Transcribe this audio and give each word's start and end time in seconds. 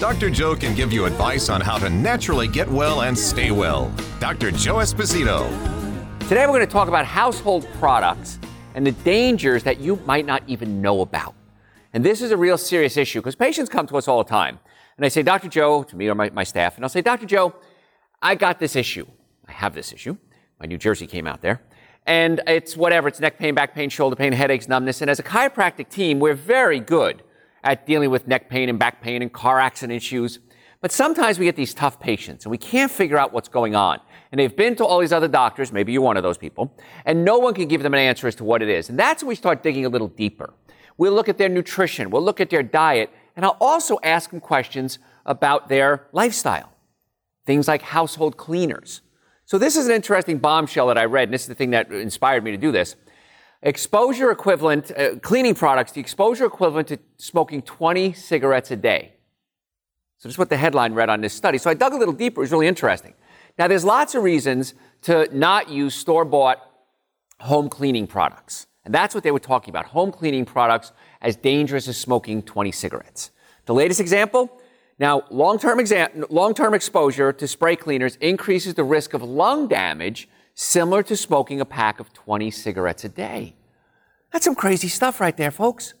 Dr. 0.00 0.30
Joe 0.30 0.56
can 0.56 0.74
give 0.74 0.94
you 0.94 1.04
advice 1.04 1.50
on 1.50 1.60
how 1.60 1.76
to 1.76 1.90
naturally 1.90 2.48
get 2.48 2.66
well 2.66 3.02
and 3.02 3.16
stay 3.16 3.50
well. 3.50 3.92
Dr. 4.18 4.50
Joe 4.50 4.76
Esposito. 4.76 5.46
Today, 6.20 6.46
we're 6.46 6.54
going 6.54 6.60
to 6.60 6.66
talk 6.66 6.88
about 6.88 7.04
household 7.04 7.68
products 7.74 8.38
and 8.74 8.86
the 8.86 8.92
dangers 8.92 9.62
that 9.64 9.78
you 9.78 9.96
might 10.06 10.24
not 10.24 10.42
even 10.46 10.80
know 10.80 11.02
about. 11.02 11.34
And 11.92 12.02
this 12.02 12.22
is 12.22 12.30
a 12.30 12.36
real 12.38 12.56
serious 12.56 12.96
issue 12.96 13.20
because 13.20 13.36
patients 13.36 13.68
come 13.68 13.86
to 13.88 13.98
us 13.98 14.08
all 14.08 14.24
the 14.24 14.30
time. 14.30 14.58
And 14.96 15.04
they 15.04 15.10
say, 15.10 15.22
Dr. 15.22 15.48
Joe, 15.48 15.82
to 15.82 15.94
me 15.94 16.08
or 16.08 16.14
my, 16.14 16.30
my 16.30 16.44
staff, 16.44 16.76
and 16.76 16.84
I'll 16.84 16.88
say, 16.88 17.02
Dr. 17.02 17.26
Joe, 17.26 17.54
I 18.22 18.36
got 18.36 18.58
this 18.58 18.76
issue. 18.76 19.06
I 19.46 19.52
have 19.52 19.74
this 19.74 19.92
issue. 19.92 20.16
My 20.58 20.64
New 20.64 20.78
Jersey 20.78 21.06
came 21.06 21.26
out 21.26 21.42
there. 21.42 21.60
And 22.06 22.40
it's 22.46 22.74
whatever, 22.74 23.08
it's 23.08 23.20
neck 23.20 23.38
pain, 23.38 23.54
back 23.54 23.74
pain, 23.74 23.90
shoulder 23.90 24.16
pain, 24.16 24.32
headaches, 24.32 24.66
numbness. 24.66 25.02
And 25.02 25.10
as 25.10 25.18
a 25.18 25.22
chiropractic 25.22 25.90
team, 25.90 26.20
we're 26.20 26.32
very 26.32 26.80
good 26.80 27.22
at 27.62 27.86
dealing 27.86 28.10
with 28.10 28.26
neck 28.26 28.48
pain 28.48 28.68
and 28.68 28.78
back 28.78 29.00
pain 29.02 29.22
and 29.22 29.32
car 29.32 29.60
accident 29.60 29.96
issues. 29.96 30.38
But 30.80 30.92
sometimes 30.92 31.38
we 31.38 31.44
get 31.44 31.56
these 31.56 31.74
tough 31.74 32.00
patients 32.00 32.44
and 32.44 32.50
we 32.50 32.58
can't 32.58 32.90
figure 32.90 33.18
out 33.18 33.32
what's 33.32 33.48
going 33.48 33.74
on. 33.74 34.00
And 34.32 34.38
they've 34.38 34.54
been 34.54 34.76
to 34.76 34.84
all 34.84 35.00
these 35.00 35.12
other 35.12 35.28
doctors, 35.28 35.72
maybe 35.72 35.92
you're 35.92 36.02
one 36.02 36.16
of 36.16 36.22
those 36.22 36.38
people, 36.38 36.74
and 37.04 37.24
no 37.24 37.38
one 37.38 37.52
can 37.52 37.68
give 37.68 37.82
them 37.82 37.94
an 37.94 38.00
answer 38.00 38.28
as 38.28 38.34
to 38.36 38.44
what 38.44 38.62
it 38.62 38.68
is. 38.68 38.88
And 38.88 38.98
that's 38.98 39.22
when 39.22 39.28
we 39.28 39.34
start 39.34 39.62
digging 39.62 39.84
a 39.84 39.88
little 39.88 40.08
deeper. 40.08 40.54
We'll 40.96 41.12
look 41.12 41.28
at 41.28 41.38
their 41.38 41.48
nutrition, 41.48 42.10
we'll 42.10 42.22
look 42.22 42.40
at 42.40 42.50
their 42.50 42.62
diet, 42.62 43.10
and 43.34 43.44
I'll 43.44 43.56
also 43.60 43.98
ask 44.02 44.30
them 44.30 44.40
questions 44.40 44.98
about 45.26 45.68
their 45.68 46.06
lifestyle. 46.12 46.72
Things 47.46 47.66
like 47.68 47.82
household 47.82 48.36
cleaners. 48.36 49.00
So 49.46 49.58
this 49.58 49.76
is 49.76 49.86
an 49.86 49.92
interesting 49.92 50.38
bombshell 50.38 50.86
that 50.88 50.98
I 50.98 51.06
read, 51.06 51.24
and 51.24 51.34
this 51.34 51.42
is 51.42 51.48
the 51.48 51.54
thing 51.54 51.70
that 51.70 51.90
inspired 51.90 52.44
me 52.44 52.52
to 52.52 52.56
do 52.56 52.70
this 52.70 52.96
exposure 53.62 54.30
equivalent, 54.30 54.90
uh, 54.96 55.16
cleaning 55.16 55.54
products, 55.54 55.92
the 55.92 56.00
exposure 56.00 56.44
equivalent 56.44 56.88
to 56.88 56.98
smoking 57.18 57.62
20 57.62 58.12
cigarettes 58.12 58.70
a 58.70 58.76
day. 58.76 59.12
So 60.18 60.28
is 60.28 60.38
what 60.38 60.50
the 60.50 60.56
headline 60.56 60.92
read 60.94 61.08
on 61.08 61.20
this 61.20 61.32
study. 61.32 61.58
So 61.58 61.70
I 61.70 61.74
dug 61.74 61.92
a 61.92 61.96
little 61.96 62.14
deeper. 62.14 62.40
It 62.40 62.44
was 62.44 62.52
really 62.52 62.66
interesting. 62.66 63.14
Now, 63.58 63.68
there's 63.68 63.84
lots 63.84 64.14
of 64.14 64.22
reasons 64.22 64.74
to 65.02 65.28
not 65.36 65.68
use 65.68 65.94
store 65.94 66.24
bought 66.24 66.58
home 67.40 67.68
cleaning 67.68 68.06
products. 68.06 68.66
And 68.84 68.94
that's 68.94 69.14
what 69.14 69.24
they 69.24 69.30
were 69.30 69.38
talking 69.38 69.70
about 69.72 69.86
home 69.86 70.12
cleaning 70.12 70.44
products 70.44 70.92
as 71.20 71.36
dangerous 71.36 71.88
as 71.88 71.96
smoking 71.96 72.42
20 72.42 72.72
cigarettes. 72.72 73.30
The 73.66 73.74
latest 73.74 74.00
example 74.00 74.60
now, 75.00 75.22
long 75.30 75.58
term 75.58 75.80
exam- 75.80 76.26
long-term 76.28 76.74
exposure 76.74 77.32
to 77.32 77.48
spray 77.48 77.74
cleaners 77.74 78.16
increases 78.16 78.74
the 78.74 78.84
risk 78.84 79.14
of 79.14 79.22
lung 79.22 79.66
damage 79.66 80.28
similar 80.54 81.02
to 81.04 81.16
smoking 81.16 81.60
a 81.60 81.64
pack 81.64 82.00
of 82.00 82.12
20 82.12 82.50
cigarettes 82.50 83.04
a 83.04 83.08
day. 83.08 83.54
That's 84.32 84.44
some 84.44 84.54
crazy 84.54 84.88
stuff 84.88 85.20
right 85.20 85.36
there, 85.36 85.50
folks. 85.50 85.94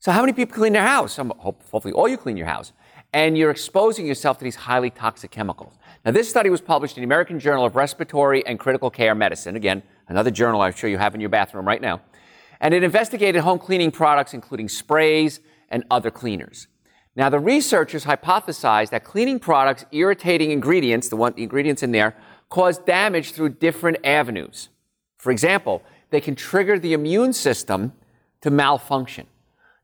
So, 0.00 0.12
how 0.12 0.20
many 0.20 0.32
people 0.32 0.54
clean 0.54 0.72
their 0.72 0.86
house? 0.86 1.14
Some, 1.14 1.32
hopefully, 1.38 1.92
all 1.92 2.08
you 2.08 2.16
clean 2.16 2.36
your 2.36 2.46
house. 2.46 2.72
And 3.12 3.38
you're 3.38 3.50
exposing 3.50 4.06
yourself 4.06 4.38
to 4.38 4.44
these 4.44 4.56
highly 4.56 4.90
toxic 4.90 5.30
chemicals. 5.30 5.74
Now, 6.04 6.12
this 6.12 6.28
study 6.28 6.50
was 6.50 6.60
published 6.60 6.96
in 6.96 7.02
the 7.02 7.06
American 7.06 7.40
Journal 7.40 7.64
of 7.64 7.74
Respiratory 7.74 8.46
and 8.46 8.58
Critical 8.58 8.90
Care 8.90 9.14
Medicine. 9.14 9.56
Again, 9.56 9.82
another 10.08 10.30
journal 10.30 10.60
I'm 10.60 10.74
sure 10.74 10.90
you 10.90 10.98
have 10.98 11.14
in 11.14 11.20
your 11.20 11.30
bathroom 11.30 11.66
right 11.66 11.80
now. 11.80 12.02
And 12.60 12.74
it 12.74 12.82
investigated 12.82 13.42
home 13.42 13.58
cleaning 13.58 13.90
products, 13.90 14.34
including 14.34 14.68
sprays 14.68 15.40
and 15.70 15.84
other 15.90 16.10
cleaners. 16.10 16.66
Now, 17.16 17.30
the 17.30 17.40
researchers 17.40 18.04
hypothesized 18.04 18.90
that 18.90 19.04
cleaning 19.04 19.40
products 19.40 19.84
irritating 19.90 20.50
ingredients, 20.50 21.08
the, 21.08 21.16
one, 21.16 21.32
the 21.34 21.42
ingredients 21.42 21.82
in 21.82 21.92
there, 21.92 22.14
cause 22.48 22.78
damage 22.78 23.32
through 23.32 23.50
different 23.50 23.98
avenues. 24.04 24.68
For 25.18 25.30
example, 25.30 25.82
they 26.10 26.20
can 26.20 26.34
trigger 26.34 26.78
the 26.78 26.92
immune 26.92 27.32
system 27.32 27.92
to 28.40 28.50
malfunction. 28.50 29.26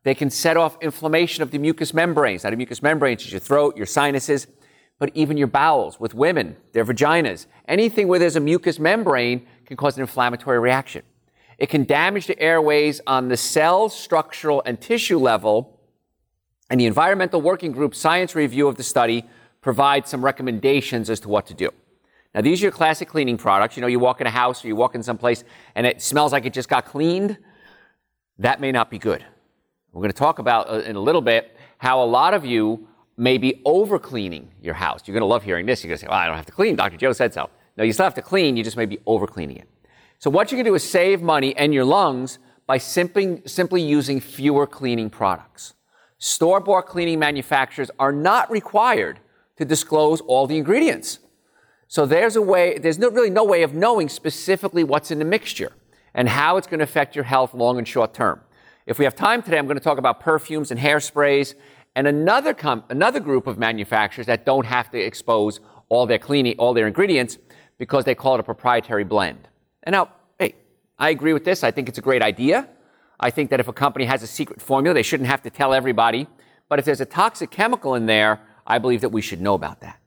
They 0.05 0.15
can 0.15 0.31
set 0.31 0.57
off 0.57 0.77
inflammation 0.81 1.43
of 1.43 1.51
the 1.51 1.59
mucous 1.59 1.95
membranes. 1.95 2.45
Now, 2.45 2.51
the 2.51 2.57
mucous 2.57 2.83
membranes 2.83 3.25
is 3.25 3.33
your 3.33 3.41
throat, 3.41 3.77
your 3.77 3.87
sinuses, 3.87 4.47
but 4.99 5.11
even 5.15 5.37
your 5.37 5.47
bowels. 5.47 5.99
With 5.99 6.15
women, 6.15 6.57
their 6.73 6.85
vaginas. 6.85 7.47
Anything 7.67 8.07
where 8.07 8.19
there's 8.19 8.37
a 8.37 8.41
mucous 8.41 8.79
membrane 8.79 9.47
can 9.67 9.77
cause 9.77 9.97
an 9.97 10.03
inflammatory 10.03 10.59
reaction. 10.59 11.03
It 11.59 11.69
can 11.69 11.85
damage 11.85 12.27
the 12.27 12.39
airways 12.39 13.01
on 13.07 13.29
the 13.29 13.37
cell, 13.37 13.89
structural, 13.89 14.63
and 14.67 14.81
tissue 14.81 15.19
level. 15.19 15.81
And 16.69 16.81
the 16.81 16.87
Environmental 16.87 17.41
Working 17.41 17.73
Group 17.73 17.95
science 17.95 18.35
review 18.35 18.69
of 18.69 18.77
the 18.77 18.83
study 18.83 19.25
provides 19.61 20.11
some 20.11 20.25
recommendations 20.25 21.09
as 21.09 21.21
to 21.21 21.29
what 21.29 21.47
to 21.47 21.55
do. 21.55 21.71
Now, 22.35 22.41
these 22.41 22.61
are 22.61 22.65
your 22.65 22.73
classic 22.73 23.09
cleaning 23.09 23.37
products. 23.37 23.77
You 23.77 23.81
know, 23.81 23.87
you 23.87 24.01
walk 24.01 24.21
in 24.21 24.27
a 24.27 24.31
house 24.31 24.65
or 24.65 24.69
you 24.69 24.77
walk 24.77 24.95
in 24.95 25.03
someplace 25.03 25.45
and 25.75 25.87
it 25.87 26.03
smells 26.03 26.33
like 26.33 26.47
it 26.47 26.53
just 26.53 26.69
got 26.69 26.85
cleaned. 26.85 27.39
That 28.39 28.61
may 28.61 28.73
not 28.73 28.91
be 28.91 28.99
good. 28.99 29.25
We're 29.93 30.01
going 30.01 30.13
to 30.13 30.19
talk 30.19 30.41
about 30.41 30.69
uh, 30.69 30.81
in 30.81 30.97
a 30.97 31.01
little 31.01 31.21
bit 31.21 31.57
how 31.79 32.03
a 32.03 32.05
lot 32.05 32.35
of 32.35 32.45
you 32.45 32.89
may 33.17 33.39
be 33.39 33.63
over 33.65 33.99
cleaning 34.01 34.51
your 34.61 34.75
house. 34.75 35.03
You're 35.07 35.13
going 35.13 35.21
to 35.21 35.27
love 35.27 35.45
hearing 35.45 35.67
this. 35.67 35.85
You're 35.85 35.91
going 35.91 35.99
to 35.99 36.03
say, 36.03 36.09
well, 36.09 36.19
I 36.19 36.27
don't 36.27 36.37
have 36.37 36.47
to 36.47 36.53
clean. 36.53 36.75
Dr. 36.75 36.97
Joe 36.97 37.13
said 37.13 37.33
so. 37.33 37.49
No, 37.77 37.85
you 37.85 37.93
still 37.93 38.05
have 38.05 38.15
to 38.15 38.23
clean. 38.23 38.57
You 38.57 38.65
just 38.65 38.77
may 38.77 38.87
be 38.87 38.99
over 39.07 39.27
cleaning 39.27 39.59
it. 39.59 39.69
So, 40.19 40.31
what 40.31 40.51
going 40.51 40.65
to 40.65 40.71
do 40.71 40.75
is 40.75 40.89
save 40.89 41.23
money 41.23 41.57
and 41.57 41.75
your 41.75 41.85
lungs 41.85 42.39
by 42.67 42.79
simply, 42.79 43.43
simply 43.47 43.83
using 43.83 44.21
fewer 44.21 44.67
cleaning 44.67 45.11
products. 45.11 45.75
Store 46.19 46.61
bought 46.61 46.87
cleaning 46.87 47.19
manufacturers 47.19 47.91
are 47.99 48.13
not 48.13 48.51
required 48.51 49.21
to 49.57 49.65
disclose 49.65 50.21
all 50.23 50.47
the 50.47 50.57
ingredients. 50.57 51.19
So 51.95 52.07
there's 52.07 52.35
a 52.35 52.43
way, 52.43 52.77
there's 52.77 52.99
no, 52.99 53.09
really 53.09 53.31
no 53.31 53.45
way 53.45 53.63
of 53.63 53.73
knowing 53.73 54.09
specifically 54.09 54.83
what's 54.83 55.13
in 55.13 55.21
the 55.21 55.25
mixture 55.25 55.71
and 56.13 56.29
how 56.29 56.57
it's 56.57 56.67
going 56.67 56.81
to 56.81 56.83
affect 56.83 57.15
your 57.15 57.23
health 57.23 57.55
long 57.55 57.79
and 57.79 57.87
short 57.87 58.13
term. 58.13 58.41
If 58.85 58.99
we 58.99 59.05
have 59.05 59.15
time 59.15 59.43
today, 59.43 59.59
I'm 59.59 59.67
going 59.67 59.79
to 59.79 59.85
talk 59.85 59.99
about 59.99 60.19
perfumes 60.19 60.73
and 60.73 60.81
hairsprays 60.81 61.55
and 61.95 62.09
another, 62.09 62.53
com- 62.53 62.83
another 62.89 63.21
group 63.21 63.47
of 63.47 63.59
manufacturers 63.59 64.27
that 64.27 64.45
don't 64.45 64.67
have 64.67 64.91
to 64.91 64.99
expose 64.99 65.61
all 65.89 66.05
their 66.05 66.19
cleaning, 66.19 66.57
all 66.59 66.75
their 66.75 66.89
ingredients 66.89 67.39
because 67.79 68.05
they 68.05 68.17
call 68.17 68.35
it 68.35 68.41
a 68.41 68.43
proprietary 68.43 69.05
blend. 69.05 69.47
And 69.85 69.93
now, 69.93 70.09
hey, 70.41 70.57
I 70.99 71.11
agree 71.11 71.33
with 71.33 71.45
this. 71.45 71.63
I 71.63 71.71
think 71.71 71.89
it's 71.89 71.99
a 71.99 72.03
great 72.03 72.23
idea. 72.23 72.69
I 73.21 73.31
think 73.31 73.51
that 73.51 73.61
if 73.61 73.69
a 73.69 73.73
company 73.73 74.07
has 74.07 74.21
a 74.25 74.27
secret 74.27 74.61
formula, 74.61 74.95
they 74.95 75.05
shouldn't 75.05 75.29
have 75.29 75.43
to 75.43 75.51
tell 75.51 75.73
everybody. 75.73 76.27
But 76.69 76.81
if 76.81 76.87
there's 76.87 77.01
a 77.01 77.07
toxic 77.07 77.53
chemical 77.53 77.95
in 77.95 78.07
there, 78.07 78.41
I 78.67 78.81
believe 78.81 79.03
that 79.03 79.11
we 79.11 79.23
should 79.23 79.41
know 79.41 79.55
about 79.55 79.81
that. 79.83 80.01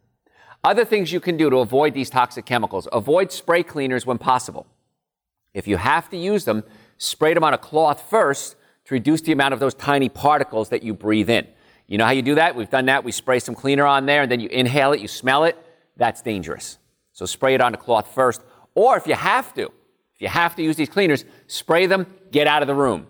Other 0.68 0.84
things 0.84 1.14
you 1.14 1.22
can 1.22 1.38
do 1.38 1.50
to 1.50 1.60
avoid 1.60 1.94
these 1.94 2.10
toxic 2.10 2.46
chemicals 2.46 2.90
avoid 2.92 3.32
spray 3.32 3.64
cleaners 3.64 4.06
when 4.06 4.18
possible. 4.18 4.68
If 5.54 5.66
you 5.66 5.78
have 5.78 6.10
to 6.10 6.18
use 6.18 6.44
them, 6.44 6.66
spray 6.98 7.34
them 7.34 7.46
on 7.46 7.54
a 7.54 7.58
cloth 7.58 8.10
first 8.10 8.58
to 8.84 8.94
reduce 8.94 9.22
the 9.22 9.32
amount 9.32 9.54
of 9.54 9.62
those 9.62 9.74
tiny 9.74 10.10
particles 10.10 10.68
that 10.68 10.84
you 10.84 10.94
breathe 10.94 11.30
in. 11.30 11.48
You 11.88 11.98
know 11.98 12.04
how 12.04 12.12
you 12.12 12.22
do 12.22 12.36
that? 12.36 12.54
We've 12.54 12.70
done 12.70 12.88
that. 12.88 13.06
We 13.06 13.14
spray 13.14 13.40
some 13.40 13.56
cleaner 13.56 13.86
on 13.86 14.08
there 14.08 14.24
and 14.24 14.30
then 14.30 14.42
you 14.42 14.50
inhale 14.50 14.92
it, 14.92 15.00
you 15.00 15.08
smell 15.08 15.46
it. 15.46 15.58
That's 15.96 16.22
dangerous. 16.22 16.80
So 17.14 17.26
spray 17.26 17.54
it 17.54 17.62
on 17.62 17.74
a 17.74 17.78
cloth 17.78 18.14
first. 18.14 18.42
Or 18.76 18.98
if 18.98 19.08
you 19.08 19.16
have 19.16 19.54
to, 19.54 19.72
if 20.16 20.22
you 20.22 20.28
have 20.28 20.54
to 20.58 20.64
use 20.64 20.76
these 20.76 20.90
cleaners, 20.90 21.24
spray 21.48 21.86
them, 21.86 22.08
get 22.30 22.46
out 22.46 22.62
of 22.62 22.68
the 22.68 22.76
room. 22.76 23.08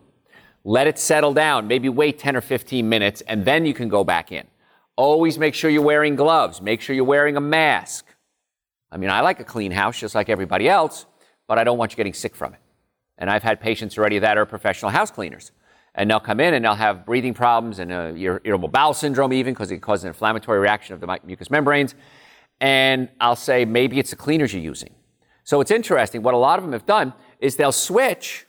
Let 0.63 0.85
it 0.85 0.99
settle 0.99 1.33
down. 1.33 1.67
Maybe 1.67 1.89
wait 1.89 2.19
10 2.19 2.35
or 2.35 2.41
15 2.41 2.87
minutes 2.87 3.21
and 3.21 3.45
then 3.45 3.65
you 3.65 3.73
can 3.73 3.89
go 3.89 4.03
back 4.03 4.31
in. 4.31 4.45
Always 4.97 5.37
make 5.37 5.53
sure 5.53 5.69
you're 5.69 5.81
wearing 5.83 6.15
gloves. 6.15 6.61
Make 6.61 6.81
sure 6.81 6.95
you're 6.95 7.05
wearing 7.05 7.37
a 7.37 7.41
mask. 7.41 8.05
I 8.91 8.97
mean, 8.97 9.09
I 9.09 9.21
like 9.21 9.39
a 9.39 9.43
clean 9.43 9.71
house 9.71 9.99
just 9.99 10.15
like 10.15 10.27
everybody 10.27 10.67
else, 10.67 11.05
but 11.47 11.57
I 11.59 11.63
don't 11.63 11.77
want 11.77 11.91
you 11.91 11.97
getting 11.97 12.13
sick 12.13 12.35
from 12.35 12.53
it. 12.53 12.59
And 13.17 13.29
I've 13.29 13.43
had 13.43 13.61
patients 13.61 13.97
already 13.97 14.19
that 14.19 14.37
are 14.37 14.45
professional 14.45 14.91
house 14.91 15.11
cleaners. 15.11 15.51
And 15.95 16.09
they'll 16.09 16.19
come 16.19 16.39
in 16.39 16.53
and 16.53 16.65
they'll 16.65 16.75
have 16.75 17.05
breathing 17.05 17.33
problems 17.33 17.79
and 17.79 17.91
uh, 17.91 18.13
irritable 18.15 18.69
bowel 18.69 18.93
syndrome, 18.93 19.33
even 19.33 19.53
because 19.53 19.71
it 19.71 19.81
causes 19.81 20.03
an 20.03 20.09
inflammatory 20.09 20.59
reaction 20.59 20.93
of 20.93 20.99
the 20.99 21.19
mucous 21.23 21.49
membranes. 21.49 21.95
And 22.59 23.09
I'll 23.19 23.35
say, 23.35 23.65
maybe 23.65 23.99
it's 23.99 24.11
the 24.11 24.15
cleaners 24.15 24.53
you're 24.53 24.63
using. 24.63 24.93
So 25.43 25.61
it's 25.61 25.71
interesting. 25.71 26.21
What 26.23 26.33
a 26.33 26.37
lot 26.37 26.59
of 26.59 26.63
them 26.63 26.73
have 26.73 26.85
done 26.85 27.13
is 27.39 27.55
they'll 27.55 27.71
switch 27.71 28.45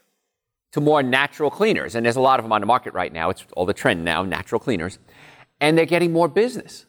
to 0.71 0.81
more 0.81 1.01
natural 1.01 1.49
cleaners. 1.49 1.95
And 1.95 2.05
there's 2.05 2.15
a 2.15 2.21
lot 2.21 2.39
of 2.39 2.45
them 2.45 2.51
on 2.51 2.61
the 2.61 2.67
market 2.67 2.93
right 2.93 3.11
now. 3.11 3.29
It's 3.29 3.45
all 3.55 3.65
the 3.65 3.73
trend 3.73 4.03
now, 4.03 4.23
natural 4.23 4.59
cleaners 4.59 4.99
and 5.61 5.77
they're 5.77 5.85
getting 5.85 6.11
more 6.11 6.27
business. 6.27 6.85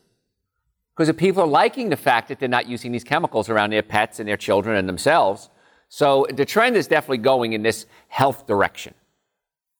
Because 0.94 1.08
the 1.08 1.14
people 1.14 1.42
are 1.42 1.48
liking 1.48 1.88
the 1.88 1.96
fact 1.96 2.28
that 2.28 2.38
they're 2.38 2.48
not 2.48 2.68
using 2.68 2.92
these 2.92 3.04
chemicals 3.04 3.48
around 3.48 3.70
their 3.70 3.82
pets 3.82 4.20
and 4.20 4.28
their 4.28 4.36
children 4.36 4.76
and 4.76 4.88
themselves. 4.88 5.48
So 5.88 6.26
the 6.32 6.44
trend 6.44 6.76
is 6.76 6.86
definitely 6.86 7.18
going 7.18 7.52
in 7.52 7.62
this 7.62 7.86
health 8.08 8.46
direction. 8.46 8.94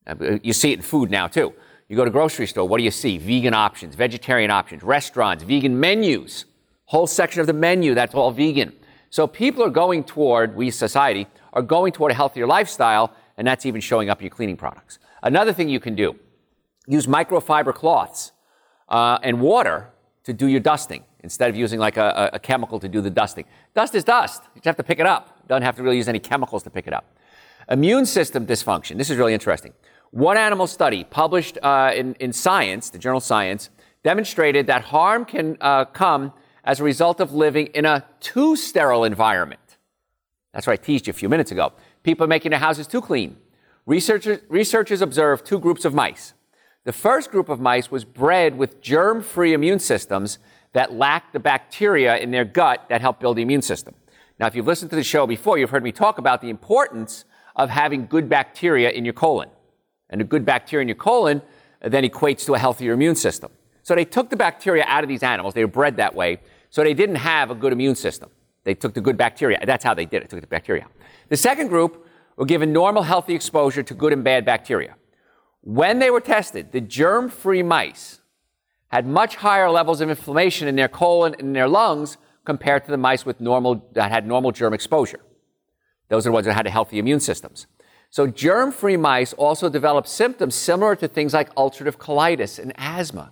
Uh, 0.06 0.38
you 0.42 0.52
see 0.52 0.72
it 0.72 0.78
in 0.78 0.82
food 0.82 1.10
now 1.10 1.26
too. 1.26 1.52
You 1.88 1.96
go 1.96 2.04
to 2.04 2.10
grocery 2.10 2.46
store, 2.46 2.66
what 2.66 2.78
do 2.78 2.84
you 2.84 2.90
see? 2.90 3.18
Vegan 3.18 3.52
options, 3.52 3.96
vegetarian 3.96 4.50
options, 4.50 4.82
restaurants, 4.82 5.42
vegan 5.42 5.78
menus, 5.78 6.44
whole 6.84 7.06
section 7.06 7.40
of 7.40 7.46
the 7.46 7.52
menu 7.52 7.94
that's 7.94 8.14
all 8.14 8.30
vegan. 8.30 8.72
So 9.10 9.26
people 9.26 9.64
are 9.64 9.70
going 9.70 10.04
toward, 10.04 10.54
we 10.54 10.70
society, 10.70 11.26
are 11.52 11.62
going 11.62 11.92
toward 11.92 12.12
a 12.12 12.14
healthier 12.14 12.46
lifestyle, 12.46 13.12
and 13.36 13.46
that's 13.46 13.66
even 13.66 13.80
showing 13.80 14.08
up 14.08 14.20
in 14.20 14.24
your 14.24 14.30
cleaning 14.30 14.56
products. 14.56 14.98
Another 15.22 15.52
thing 15.52 15.68
you 15.68 15.80
can 15.80 15.94
do 15.94 16.16
use 16.86 17.06
microfiber 17.06 17.74
cloths 17.74 18.32
uh, 18.90 19.18
and 19.22 19.40
water 19.40 19.90
to 20.24 20.32
do 20.32 20.46
your 20.46 20.60
dusting 20.60 21.04
instead 21.22 21.50
of 21.50 21.56
using 21.56 21.78
like 21.78 21.96
a, 21.96 22.30
a, 22.32 22.38
chemical 22.38 22.80
to 22.80 22.88
do 22.88 23.00
the 23.00 23.10
dusting. 23.10 23.44
Dust 23.74 23.94
is 23.94 24.04
dust. 24.04 24.42
You 24.54 24.60
just 24.60 24.66
have 24.66 24.76
to 24.76 24.82
pick 24.82 24.98
it 24.98 25.06
up. 25.06 25.36
You 25.42 25.48
Don't 25.48 25.62
have 25.62 25.76
to 25.76 25.82
really 25.82 25.96
use 25.96 26.08
any 26.08 26.18
chemicals 26.18 26.62
to 26.62 26.70
pick 26.70 26.86
it 26.86 26.92
up. 26.92 27.04
Immune 27.68 28.06
system 28.06 28.46
dysfunction. 28.46 28.96
This 28.96 29.10
is 29.10 29.16
really 29.16 29.34
interesting. 29.34 29.72
One 30.10 30.36
animal 30.36 30.66
study 30.66 31.04
published 31.04 31.58
uh, 31.62 31.92
in, 31.94 32.14
in 32.14 32.32
Science, 32.32 32.90
the 32.90 32.98
journal 32.98 33.20
Science, 33.20 33.70
demonstrated 34.02 34.66
that 34.66 34.82
harm 34.82 35.24
can 35.24 35.56
uh, 35.60 35.84
come 35.84 36.32
as 36.64 36.80
a 36.80 36.84
result 36.84 37.20
of 37.20 37.32
living 37.32 37.66
in 37.68 37.84
a 37.84 38.04
too 38.20 38.56
sterile 38.56 39.04
environment. 39.04 39.60
That's 40.52 40.66
what 40.66 40.72
I 40.72 40.76
teased 40.76 41.06
you 41.06 41.12
a 41.12 41.14
few 41.14 41.28
minutes 41.28 41.52
ago. 41.52 41.72
People 42.02 42.26
making 42.26 42.50
their 42.50 42.58
houses 42.58 42.86
too 42.86 43.00
clean. 43.00 43.36
Researchers, 43.86 44.40
researchers 44.48 45.00
observed 45.00 45.46
two 45.46 45.58
groups 45.58 45.84
of 45.84 45.94
mice. 45.94 46.34
The 46.84 46.92
first 46.94 47.30
group 47.30 47.50
of 47.50 47.60
mice 47.60 47.90
was 47.90 48.06
bred 48.06 48.56
with 48.56 48.80
germ 48.80 49.22
free 49.22 49.52
immune 49.52 49.80
systems 49.80 50.38
that 50.72 50.94
lacked 50.94 51.34
the 51.34 51.40
bacteria 51.40 52.16
in 52.16 52.30
their 52.30 52.44
gut 52.44 52.86
that 52.88 53.02
help 53.02 53.20
build 53.20 53.36
the 53.36 53.42
immune 53.42 53.60
system. 53.60 53.94
Now, 54.38 54.46
if 54.46 54.54
you've 54.54 54.66
listened 54.66 54.88
to 54.90 54.96
the 54.96 55.04
show 55.04 55.26
before, 55.26 55.58
you've 55.58 55.70
heard 55.70 55.82
me 55.82 55.92
talk 55.92 56.16
about 56.16 56.40
the 56.40 56.48
importance 56.48 57.26
of 57.54 57.68
having 57.68 58.06
good 58.06 58.30
bacteria 58.30 58.88
in 58.90 59.04
your 59.04 59.12
colon. 59.12 59.50
And 60.08 60.22
a 60.22 60.24
good 60.24 60.46
bacteria 60.46 60.82
in 60.82 60.88
your 60.88 60.96
colon 60.96 61.42
uh, 61.82 61.90
then 61.90 62.04
equates 62.04 62.46
to 62.46 62.54
a 62.54 62.58
healthier 62.58 62.94
immune 62.94 63.14
system. 63.14 63.52
So 63.82 63.94
they 63.94 64.06
took 64.06 64.30
the 64.30 64.36
bacteria 64.36 64.84
out 64.86 65.04
of 65.04 65.08
these 65.08 65.22
animals. 65.22 65.52
They 65.52 65.64
were 65.64 65.70
bred 65.70 65.98
that 65.98 66.14
way. 66.14 66.40
So 66.70 66.82
they 66.82 66.94
didn't 66.94 67.16
have 67.16 67.50
a 67.50 67.54
good 67.54 67.74
immune 67.74 67.94
system. 67.94 68.30
They 68.64 68.74
took 68.74 68.94
the 68.94 69.00
good 69.02 69.18
bacteria. 69.18 69.58
That's 69.66 69.84
how 69.84 69.92
they 69.92 70.06
did 70.06 70.22
it, 70.22 70.30
took 70.30 70.40
the 70.40 70.46
bacteria. 70.46 70.86
The 71.28 71.36
second 71.36 71.68
group 71.68 72.06
were 72.36 72.46
given 72.46 72.72
normal, 72.72 73.02
healthy 73.02 73.34
exposure 73.34 73.82
to 73.82 73.94
good 73.94 74.14
and 74.14 74.24
bad 74.24 74.46
bacteria. 74.46 74.94
When 75.62 75.98
they 75.98 76.10
were 76.10 76.20
tested, 76.20 76.72
the 76.72 76.80
germ 76.80 77.28
free 77.28 77.62
mice 77.62 78.20
had 78.88 79.06
much 79.06 79.36
higher 79.36 79.70
levels 79.70 80.00
of 80.00 80.10
inflammation 80.10 80.66
in 80.66 80.76
their 80.76 80.88
colon 80.88 81.34
and 81.34 81.48
in 81.48 81.52
their 81.52 81.68
lungs 81.68 82.16
compared 82.44 82.84
to 82.84 82.90
the 82.90 82.96
mice 82.96 83.24
with 83.24 83.40
normal, 83.40 83.88
that 83.92 84.10
had 84.10 84.26
normal 84.26 84.52
germ 84.52 84.72
exposure. 84.72 85.20
Those 86.08 86.26
are 86.26 86.30
the 86.30 86.34
ones 86.34 86.46
that 86.46 86.54
had 86.54 86.66
healthy 86.66 86.98
immune 86.98 87.20
systems. 87.20 87.66
So 88.08 88.26
germ 88.26 88.72
free 88.72 88.96
mice 88.96 89.32
also 89.34 89.68
developed 89.68 90.08
symptoms 90.08 90.56
similar 90.56 90.96
to 90.96 91.06
things 91.06 91.32
like 91.32 91.54
ulcerative 91.54 91.96
colitis 91.96 92.58
and 92.58 92.72
asthma. 92.76 93.30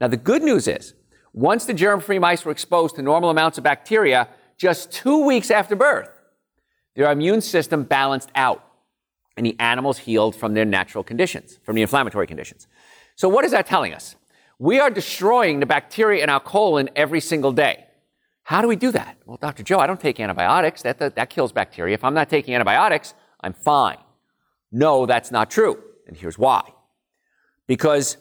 Now, 0.00 0.06
the 0.06 0.16
good 0.16 0.42
news 0.42 0.68
is, 0.68 0.94
once 1.32 1.64
the 1.64 1.74
germ 1.74 2.00
free 2.00 2.20
mice 2.20 2.44
were 2.44 2.52
exposed 2.52 2.94
to 2.96 3.02
normal 3.02 3.30
amounts 3.30 3.58
of 3.58 3.64
bacteria, 3.64 4.28
just 4.56 4.92
two 4.92 5.26
weeks 5.26 5.50
after 5.50 5.74
birth, 5.74 6.10
their 6.94 7.10
immune 7.10 7.40
system 7.40 7.82
balanced 7.82 8.30
out 8.36 8.64
and 9.36 9.44
the 9.44 9.56
animals 9.58 9.98
healed 9.98 10.36
from 10.36 10.54
their 10.54 10.64
natural 10.64 11.04
conditions, 11.04 11.58
from 11.62 11.74
the 11.76 11.82
inflammatory 11.82 12.26
conditions. 12.26 12.66
So, 13.16 13.28
what 13.28 13.44
is 13.44 13.50
that 13.52 13.66
telling 13.66 13.92
us? 13.92 14.16
We 14.58 14.78
are 14.78 14.90
destroying 14.90 15.60
the 15.60 15.66
bacteria 15.66 16.22
in 16.22 16.30
our 16.30 16.40
colon 16.40 16.88
every 16.94 17.20
single 17.20 17.52
day. 17.52 17.86
How 18.44 18.60
do 18.60 18.68
we 18.68 18.76
do 18.76 18.92
that? 18.92 19.16
Well, 19.26 19.38
Dr. 19.40 19.62
Joe, 19.62 19.78
I 19.78 19.86
don't 19.86 20.00
take 20.00 20.20
antibiotics. 20.20 20.82
That, 20.82 20.98
that, 20.98 21.16
that 21.16 21.30
kills 21.30 21.50
bacteria. 21.50 21.94
If 21.94 22.04
I'm 22.04 22.14
not 22.14 22.28
taking 22.28 22.54
antibiotics, 22.54 23.14
I'm 23.40 23.54
fine. 23.54 23.98
No, 24.70 25.06
that's 25.06 25.30
not 25.30 25.50
true. 25.50 25.82
And 26.06 26.16
here's 26.16 26.38
why. 26.38 26.62
Because 27.66 28.18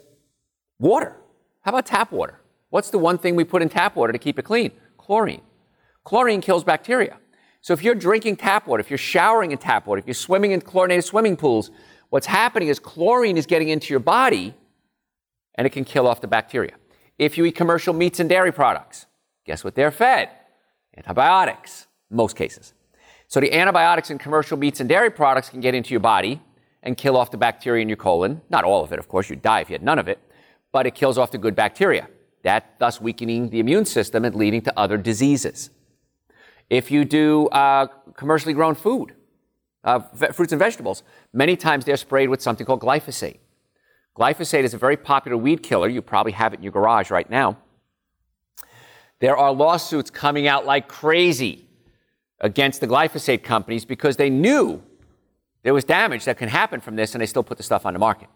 water. 0.79 1.17
How 1.61 1.69
about 1.69 1.85
tap 1.85 2.11
water? 2.11 2.39
What's 2.69 2.89
the 2.89 2.97
one 2.97 3.17
thing 3.17 3.35
we 3.35 3.43
put 3.43 3.61
in 3.61 3.69
tap 3.69 3.95
water 3.95 4.13
to 4.13 4.19
keep 4.19 4.39
it 4.39 4.43
clean? 4.43 4.71
Chlorine. 4.97 5.41
Chlorine 6.03 6.41
kills 6.41 6.63
bacteria. 6.63 7.17
So 7.63 7.71
if 7.71 7.81
you're 7.81 7.95
drinking 7.95 8.35
tap 8.35 8.67
water, 8.67 8.81
if 8.81 8.91
you're 8.91 8.97
showering 8.97 9.51
in 9.53 9.57
tap 9.57 9.87
water, 9.87 9.97
if 9.97 10.05
you're 10.05 10.13
swimming 10.13 10.51
in 10.51 10.59
chlorinated 10.59 11.05
swimming 11.05 11.37
pools, 11.37 11.71
what's 12.09 12.27
happening 12.27 12.67
is 12.67 12.77
chlorine 12.77 13.37
is 13.37 13.45
getting 13.45 13.69
into 13.69 13.93
your 13.93 14.01
body 14.01 14.53
and 15.55 15.65
it 15.65 15.69
can 15.69 15.85
kill 15.85 16.05
off 16.05 16.19
the 16.19 16.27
bacteria. 16.27 16.73
If 17.17 17.37
you 17.37 17.45
eat 17.45 17.55
commercial 17.55 17.93
meats 17.93 18.19
and 18.19 18.27
dairy 18.27 18.51
products, 18.51 19.05
guess 19.45 19.63
what 19.63 19.75
they're 19.75 19.91
fed? 19.91 20.29
Antibiotics, 20.97 21.87
most 22.11 22.35
cases. 22.35 22.73
So 23.29 23.39
the 23.39 23.53
antibiotics 23.53 24.11
in 24.11 24.17
commercial 24.17 24.57
meats 24.57 24.81
and 24.81 24.89
dairy 24.89 25.09
products 25.09 25.49
can 25.49 25.61
get 25.61 25.73
into 25.73 25.91
your 25.91 26.01
body 26.01 26.41
and 26.83 26.97
kill 26.97 27.15
off 27.15 27.31
the 27.31 27.37
bacteria 27.37 27.81
in 27.81 27.87
your 27.87 27.95
colon. 27.95 28.41
Not 28.49 28.65
all 28.65 28.83
of 28.83 28.91
it, 28.91 28.99
of 28.99 29.07
course, 29.07 29.29
you'd 29.29 29.41
die 29.41 29.61
if 29.61 29.69
you 29.69 29.75
had 29.75 29.83
none 29.83 29.99
of 29.99 30.09
it, 30.09 30.19
but 30.73 30.85
it 30.85 30.95
kills 30.95 31.17
off 31.17 31.31
the 31.31 31.37
good 31.37 31.55
bacteria. 31.55 32.09
That 32.43 32.77
thus 32.77 32.99
weakening 32.99 33.51
the 33.51 33.61
immune 33.61 33.85
system 33.85 34.25
and 34.25 34.35
leading 34.35 34.61
to 34.63 34.77
other 34.77 34.97
diseases. 34.97 35.69
If 36.69 36.91
you 36.91 37.05
do 37.05 37.47
uh, 37.47 37.87
commercially 38.15 38.53
grown 38.53 38.75
food, 38.75 39.13
uh, 39.83 39.99
fruits 39.99 40.51
and 40.51 40.59
vegetables, 40.59 41.03
many 41.33 41.55
times 41.55 41.85
they're 41.85 41.97
sprayed 41.97 42.29
with 42.29 42.41
something 42.41 42.65
called 42.65 42.81
glyphosate. 42.81 43.39
Glyphosate 44.15 44.63
is 44.63 44.73
a 44.73 44.77
very 44.77 44.97
popular 44.97 45.37
weed 45.37 45.63
killer. 45.63 45.87
You 45.87 46.01
probably 46.01 46.33
have 46.33 46.53
it 46.53 46.57
in 46.57 46.63
your 46.63 46.71
garage 46.71 47.09
right 47.09 47.29
now. 47.29 47.57
There 49.19 49.35
are 49.35 49.51
lawsuits 49.51 50.09
coming 50.09 50.47
out 50.47 50.65
like 50.65 50.87
crazy 50.87 51.67
against 52.39 52.81
the 52.81 52.87
glyphosate 52.87 53.43
companies 53.43 53.85
because 53.85 54.17
they 54.17 54.29
knew 54.29 54.83
there 55.63 55.73
was 55.73 55.83
damage 55.83 56.25
that 56.25 56.37
can 56.37 56.49
happen 56.49 56.81
from 56.81 56.95
this 56.95 57.15
and 57.15 57.21
they 57.21 57.25
still 57.25 57.43
put 57.43 57.57
the 57.57 57.63
stuff 57.63 57.85
on 57.85 57.93
the 57.93 57.99
market. 57.99 58.27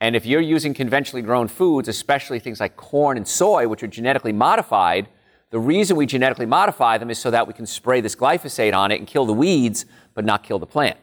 And 0.00 0.16
if 0.16 0.26
you're 0.26 0.40
using 0.40 0.74
conventionally 0.74 1.22
grown 1.22 1.46
foods, 1.46 1.86
especially 1.86 2.40
things 2.40 2.58
like 2.58 2.76
corn 2.76 3.16
and 3.16 3.28
soy, 3.28 3.68
which 3.68 3.82
are 3.82 3.88
genetically 3.88 4.32
modified, 4.32 5.06
the 5.52 5.60
reason 5.60 5.98
we 5.98 6.06
genetically 6.06 6.46
modify 6.46 6.96
them 6.96 7.10
is 7.10 7.18
so 7.18 7.30
that 7.30 7.46
we 7.46 7.52
can 7.52 7.66
spray 7.66 8.00
this 8.00 8.16
glyphosate 8.16 8.74
on 8.74 8.90
it 8.90 8.98
and 8.98 9.06
kill 9.06 9.26
the 9.26 9.34
weeds, 9.34 9.84
but 10.14 10.24
not 10.24 10.42
kill 10.42 10.58
the 10.58 10.66
plant. 10.66 10.98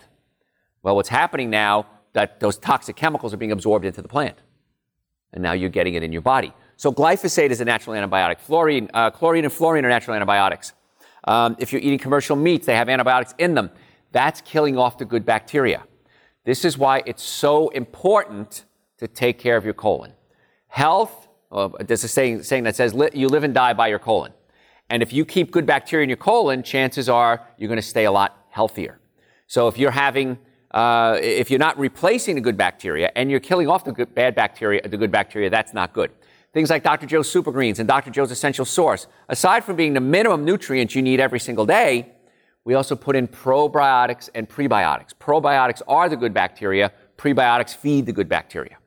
Well, 0.81 0.95
what's 0.95 1.09
happening 1.09 1.51
now 1.51 1.85
that 2.13 2.39
those 2.39 2.57
toxic 2.57 2.95
chemicals 2.95 3.31
are 3.31 3.37
being 3.37 3.51
absorbed 3.51 3.85
into 3.85 4.01
the 4.01 4.07
plant. 4.07 4.35
And 5.33 5.43
now 5.43 5.51
you're 5.51 5.69
getting 5.69 5.93
it 5.93 6.01
in 6.01 6.11
your 6.11 6.23
body. 6.23 6.51
So 6.77 6.91
glyphosate 6.91 7.51
is 7.51 7.61
a 7.61 7.65
natural 7.65 7.95
antibiotic. 7.95 8.39
Fluorine, 8.39 8.89
uh, 8.91 9.11
chlorine 9.11 9.43
and 9.43 9.53
fluorine 9.53 9.85
are 9.85 9.89
natural 9.89 10.15
antibiotics. 10.15 10.73
Um, 11.25 11.55
if 11.59 11.71
you're 11.71 11.81
eating 11.81 11.99
commercial 11.99 12.35
meats, 12.35 12.65
they 12.65 12.75
have 12.75 12.89
antibiotics 12.89 13.35
in 13.37 13.53
them. 13.53 13.69
That's 14.13 14.41
killing 14.41 14.79
off 14.79 14.97
the 14.97 15.05
good 15.05 15.27
bacteria. 15.27 15.83
This 16.43 16.65
is 16.65 16.75
why 16.75 17.03
it's 17.05 17.21
so 17.21 17.69
important 17.69 18.65
to 18.97 19.07
take 19.07 19.37
care 19.37 19.57
of 19.57 19.63
your 19.63 19.75
colon. 19.75 20.13
Health, 20.69 21.27
well, 21.51 21.75
there's 21.79 22.03
a 22.03 22.07
saying, 22.07 22.41
saying 22.41 22.63
that 22.63 22.75
says 22.75 22.95
you 23.13 23.27
live 23.27 23.43
and 23.43 23.53
die 23.53 23.73
by 23.73 23.89
your 23.89 23.99
colon. 23.99 24.33
And 24.89 25.03
if 25.03 25.13
you 25.13 25.25
keep 25.25 25.51
good 25.51 25.65
bacteria 25.65 26.03
in 26.03 26.09
your 26.09 26.17
colon, 26.17 26.63
chances 26.63 27.09
are 27.09 27.47
you're 27.57 27.67
going 27.67 27.79
to 27.79 27.81
stay 27.81 28.05
a 28.05 28.11
lot 28.11 28.45
healthier. 28.49 28.99
So 29.47 29.67
if 29.67 29.77
you're 29.77 29.91
having 29.91 30.37
uh, 30.71 31.17
if 31.21 31.49
you're 31.49 31.59
not 31.59 31.77
replacing 31.79 32.35
the 32.35 32.41
good 32.41 32.57
bacteria 32.57 33.11
and 33.15 33.31
you're 33.31 33.39
killing 33.39 33.67
off 33.67 33.85
the 33.85 33.91
good, 33.91 34.13
bad 34.13 34.35
bacteria, 34.35 34.87
the 34.87 34.97
good 34.97 35.11
bacteria, 35.11 35.49
that's 35.49 35.73
not 35.73 35.93
good. 35.93 36.11
Things 36.53 36.69
like 36.69 36.83
Dr. 36.83 37.05
Joe's 37.05 37.29
Super 37.29 37.51
Greens 37.51 37.79
and 37.79 37.87
Dr. 37.87 38.11
Joe's 38.11 38.31
Essential 38.31 38.65
Source, 38.65 39.07
aside 39.29 39.63
from 39.63 39.75
being 39.75 39.93
the 39.93 39.99
minimum 39.99 40.45
nutrients 40.45 40.95
you 40.95 41.01
need 41.01 41.19
every 41.19 41.39
single 41.39 41.65
day, 41.65 42.11
we 42.65 42.73
also 42.73 42.95
put 42.95 43.15
in 43.15 43.27
probiotics 43.27 44.29
and 44.35 44.47
prebiotics. 44.47 45.13
Probiotics 45.19 45.81
are 45.87 46.09
the 46.09 46.17
good 46.17 46.33
bacteria, 46.33 46.91
prebiotics 47.17 47.75
feed 47.75 48.05
the 48.05 48.13
good 48.13 48.29
bacteria. 48.29 48.77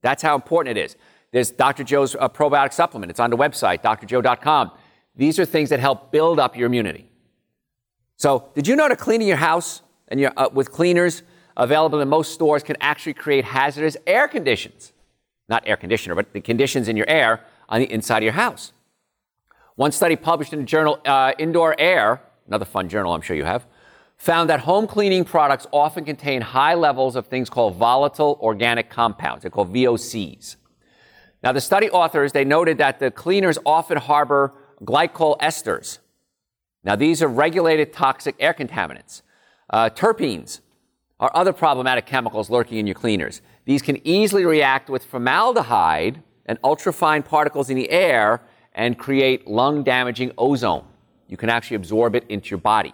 That's 0.00 0.22
how 0.22 0.34
important 0.34 0.76
it 0.76 0.84
is. 0.84 0.96
There's 1.30 1.50
Dr. 1.50 1.84
Joe's 1.84 2.14
uh, 2.16 2.28
probiotic 2.28 2.72
supplement. 2.72 3.10
It's 3.10 3.20
on 3.20 3.30
the 3.30 3.36
website, 3.36 3.82
drjoe.com. 3.82 4.72
These 5.14 5.38
are 5.38 5.44
things 5.44 5.70
that 5.70 5.80
help 5.80 6.10
build 6.10 6.38
up 6.38 6.56
your 6.56 6.66
immunity. 6.66 7.08
So, 8.16 8.50
did 8.54 8.66
you 8.66 8.76
know 8.76 8.88
that 8.88 8.98
cleaning 8.98 9.28
your 9.28 9.36
house 9.36 9.82
and 10.08 10.20
your, 10.20 10.32
uh, 10.36 10.48
with 10.52 10.70
cleaners 10.70 11.22
available 11.56 12.00
in 12.00 12.08
most 12.08 12.32
stores 12.32 12.62
can 12.62 12.76
actually 12.80 13.14
create 13.14 13.44
hazardous 13.44 13.96
air 14.06 14.28
conditions. 14.28 14.92
Not 15.48 15.64
air 15.66 15.76
conditioner, 15.76 16.14
but 16.14 16.32
the 16.32 16.40
conditions 16.40 16.88
in 16.88 16.96
your 16.96 17.08
air 17.08 17.44
on 17.68 17.80
the 17.80 17.92
inside 17.92 18.18
of 18.18 18.24
your 18.24 18.32
house. 18.32 18.72
One 19.76 19.92
study 19.92 20.16
published 20.16 20.52
in 20.52 20.60
the 20.60 20.64
journal 20.64 21.00
uh, 21.04 21.32
Indoor 21.38 21.74
Air, 21.78 22.22
another 22.46 22.64
fun 22.64 22.88
journal 22.88 23.12
I'm 23.12 23.22
sure 23.22 23.36
you 23.36 23.44
have, 23.44 23.66
found 24.16 24.50
that 24.50 24.60
home 24.60 24.86
cleaning 24.86 25.24
products 25.24 25.66
often 25.72 26.04
contain 26.04 26.42
high 26.42 26.74
levels 26.74 27.16
of 27.16 27.26
things 27.26 27.50
called 27.50 27.76
volatile 27.76 28.38
organic 28.40 28.88
compounds. 28.88 29.42
They're 29.42 29.50
called 29.50 29.72
VOCs. 29.72 30.56
Now, 31.42 31.52
the 31.52 31.60
study 31.60 31.90
authors, 31.90 32.32
they 32.32 32.44
noted 32.44 32.78
that 32.78 33.00
the 33.00 33.10
cleaners 33.10 33.58
often 33.66 33.96
harbor 33.96 34.52
glycol 34.84 35.38
esters. 35.38 35.98
Now, 36.84 36.96
these 36.96 37.22
are 37.22 37.28
regulated 37.28 37.92
toxic 37.92 38.34
air 38.40 38.54
contaminants. 38.54 39.22
Uh, 39.70 39.88
terpenes 39.90 40.60
are 41.20 41.30
other 41.34 41.52
problematic 41.52 42.06
chemicals 42.06 42.50
lurking 42.50 42.78
in 42.78 42.86
your 42.86 42.94
cleaners. 42.94 43.40
These 43.64 43.82
can 43.82 44.04
easily 44.06 44.44
react 44.44 44.90
with 44.90 45.04
formaldehyde 45.04 46.20
and 46.46 46.60
ultrafine 46.62 47.24
particles 47.24 47.70
in 47.70 47.76
the 47.76 47.88
air 47.90 48.42
and 48.74 48.98
create 48.98 49.46
lung 49.46 49.84
damaging 49.84 50.32
ozone. 50.36 50.84
You 51.28 51.36
can 51.36 51.48
actually 51.48 51.76
absorb 51.76 52.16
it 52.16 52.24
into 52.28 52.50
your 52.50 52.58
body. 52.58 52.92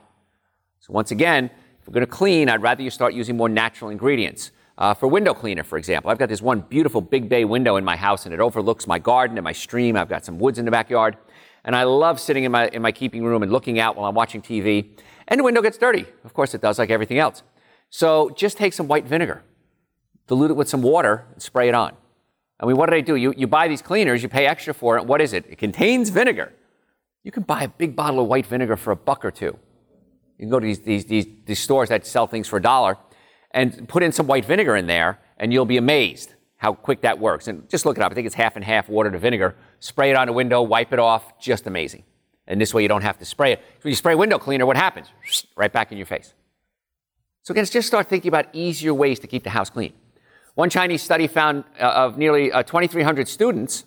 So, 0.80 0.92
once 0.92 1.10
again, 1.10 1.50
if 1.80 1.88
we're 1.88 1.94
going 1.94 2.06
to 2.06 2.12
clean, 2.12 2.50
I'd 2.50 2.62
rather 2.62 2.82
you 2.82 2.90
start 2.90 3.14
using 3.14 3.36
more 3.36 3.48
natural 3.48 3.90
ingredients. 3.90 4.50
Uh, 4.76 4.94
for 4.94 5.08
window 5.08 5.34
cleaner, 5.34 5.64
for 5.64 5.76
example, 5.76 6.08
I've 6.10 6.18
got 6.18 6.28
this 6.28 6.40
one 6.40 6.60
beautiful 6.60 7.00
big 7.00 7.28
bay 7.28 7.44
window 7.44 7.76
in 7.76 7.84
my 7.84 7.96
house 7.96 8.26
and 8.26 8.32
it 8.32 8.38
overlooks 8.38 8.86
my 8.86 9.00
garden 9.00 9.36
and 9.36 9.42
my 9.42 9.52
stream. 9.52 9.96
I've 9.96 10.08
got 10.08 10.24
some 10.24 10.38
woods 10.38 10.60
in 10.60 10.64
the 10.64 10.70
backyard. 10.70 11.16
And 11.64 11.76
I 11.76 11.84
love 11.84 12.20
sitting 12.20 12.44
in 12.44 12.52
my, 12.52 12.68
in 12.68 12.82
my 12.82 12.92
keeping 12.92 13.24
room 13.24 13.42
and 13.42 13.52
looking 13.52 13.78
out 13.78 13.96
while 13.96 14.08
I'm 14.08 14.14
watching 14.14 14.40
TV. 14.40 14.88
And 15.26 15.40
the 15.40 15.44
window 15.44 15.60
gets 15.60 15.78
dirty. 15.78 16.06
Of 16.24 16.32
course 16.34 16.54
it 16.54 16.60
does, 16.60 16.78
like 16.78 16.90
everything 16.90 17.18
else. 17.18 17.42
So 17.90 18.30
just 18.30 18.56
take 18.56 18.72
some 18.72 18.88
white 18.88 19.06
vinegar, 19.06 19.42
dilute 20.26 20.50
it 20.50 20.54
with 20.54 20.68
some 20.68 20.82
water, 20.82 21.26
and 21.32 21.42
spray 21.42 21.68
it 21.68 21.74
on. 21.74 21.94
I 22.60 22.66
mean, 22.66 22.76
what 22.76 22.90
do 22.90 22.96
I 22.96 23.00
do? 23.00 23.16
You, 23.16 23.32
you 23.36 23.46
buy 23.46 23.68
these 23.68 23.82
cleaners, 23.82 24.22
you 24.22 24.28
pay 24.28 24.46
extra 24.46 24.74
for 24.74 24.96
it. 24.98 25.06
What 25.06 25.20
is 25.20 25.32
it? 25.32 25.46
It 25.48 25.58
contains 25.58 26.10
vinegar. 26.10 26.52
You 27.22 27.30
can 27.30 27.44
buy 27.44 27.62
a 27.62 27.68
big 27.68 27.94
bottle 27.94 28.20
of 28.20 28.26
white 28.26 28.46
vinegar 28.46 28.76
for 28.76 28.90
a 28.90 28.96
buck 28.96 29.24
or 29.24 29.30
two. 29.30 29.58
You 30.38 30.44
can 30.44 30.50
go 30.50 30.60
to 30.60 30.66
these, 30.66 30.80
these, 30.80 31.04
these, 31.04 31.26
these 31.44 31.58
stores 31.58 31.88
that 31.88 32.06
sell 32.06 32.26
things 32.26 32.48
for 32.48 32.56
a 32.56 32.62
dollar 32.62 32.96
and 33.50 33.88
put 33.88 34.02
in 34.02 34.12
some 34.12 34.26
white 34.26 34.44
vinegar 34.44 34.76
in 34.76 34.86
there, 34.86 35.18
and 35.36 35.52
you'll 35.52 35.64
be 35.64 35.76
amazed 35.76 36.34
how 36.58 36.74
quick 36.74 37.00
that 37.00 37.18
works. 37.18 37.48
And 37.48 37.68
just 37.68 37.86
look 37.86 37.96
it 37.96 38.02
up. 38.02 38.12
I 38.12 38.14
think 38.14 38.26
it's 38.26 38.34
half 38.34 38.56
and 38.56 38.64
half 38.64 38.88
water 38.88 39.10
to 39.10 39.18
vinegar. 39.18 39.54
Spray 39.80 40.10
it 40.10 40.16
on 40.16 40.26
the 40.26 40.32
window, 40.32 40.60
wipe 40.60 40.92
it 40.92 40.98
off. 40.98 41.38
Just 41.40 41.66
amazing. 41.66 42.04
And 42.46 42.60
this 42.60 42.74
way 42.74 42.82
you 42.82 42.88
don't 42.88 43.02
have 43.02 43.18
to 43.18 43.24
spray 43.24 43.52
it. 43.52 43.62
When 43.82 43.90
you 43.90 43.96
spray 43.96 44.14
window 44.14 44.38
cleaner, 44.38 44.66
what 44.66 44.76
happens? 44.76 45.08
Right 45.56 45.72
back 45.72 45.90
in 45.90 45.98
your 45.98 46.06
face. 46.06 46.34
So 47.42 47.52
again, 47.52 47.64
just 47.64 47.88
start 47.88 48.08
thinking 48.08 48.28
about 48.28 48.46
easier 48.52 48.92
ways 48.92 49.18
to 49.20 49.26
keep 49.26 49.42
the 49.42 49.50
house 49.50 49.70
clean. 49.70 49.92
One 50.54 50.70
Chinese 50.70 51.02
study 51.02 51.26
found 51.28 51.64
uh, 51.80 51.84
of 51.84 52.18
nearly 52.18 52.50
uh, 52.52 52.62
2,300 52.62 53.28
students 53.28 53.84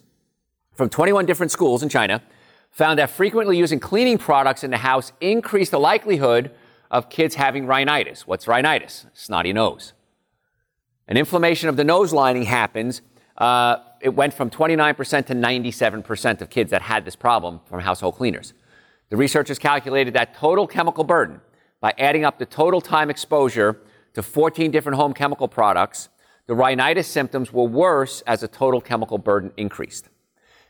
from 0.73 0.89
21 0.89 1.25
different 1.25 1.51
schools 1.51 1.83
in 1.83 1.89
China 1.89 2.21
found 2.71 2.97
that 2.99 3.09
frequently 3.09 3.57
using 3.57 3.79
cleaning 3.79 4.17
products 4.17 4.63
in 4.63 4.71
the 4.71 4.77
house 4.77 5.11
increased 5.19 5.71
the 5.71 5.79
likelihood 5.79 6.51
of 6.89 7.09
kids 7.09 7.35
having 7.35 7.67
rhinitis. 7.67 8.25
What's 8.25 8.47
rhinitis? 8.47 9.05
Snotty 9.13 9.53
nose. 9.53 9.93
An 11.11 11.17
inflammation 11.17 11.67
of 11.67 11.75
the 11.75 11.83
nose 11.83 12.13
lining 12.13 12.43
happens. 12.43 13.01
Uh, 13.37 13.79
it 13.99 14.15
went 14.15 14.33
from 14.33 14.49
29% 14.49 15.25
to 15.25 15.33
97% 15.33 16.39
of 16.39 16.49
kids 16.49 16.71
that 16.71 16.81
had 16.81 17.03
this 17.03 17.17
problem 17.17 17.59
from 17.65 17.81
household 17.81 18.15
cleaners. 18.15 18.53
The 19.09 19.17
researchers 19.17 19.59
calculated 19.59 20.13
that 20.13 20.35
total 20.35 20.67
chemical 20.67 21.03
burden 21.03 21.41
by 21.81 21.93
adding 21.97 22.23
up 22.23 22.39
the 22.39 22.45
total 22.45 22.79
time 22.79 23.09
exposure 23.09 23.81
to 24.13 24.23
14 24.23 24.71
different 24.71 24.95
home 24.95 25.13
chemical 25.13 25.49
products 25.49 26.07
the 26.47 26.55
rhinitis 26.55 27.09
symptoms 27.09 27.51
were 27.51 27.65
worse 27.65 28.21
as 28.21 28.39
the 28.39 28.47
total 28.47 28.79
chemical 28.79 29.17
burden 29.17 29.51
increased. 29.57 30.07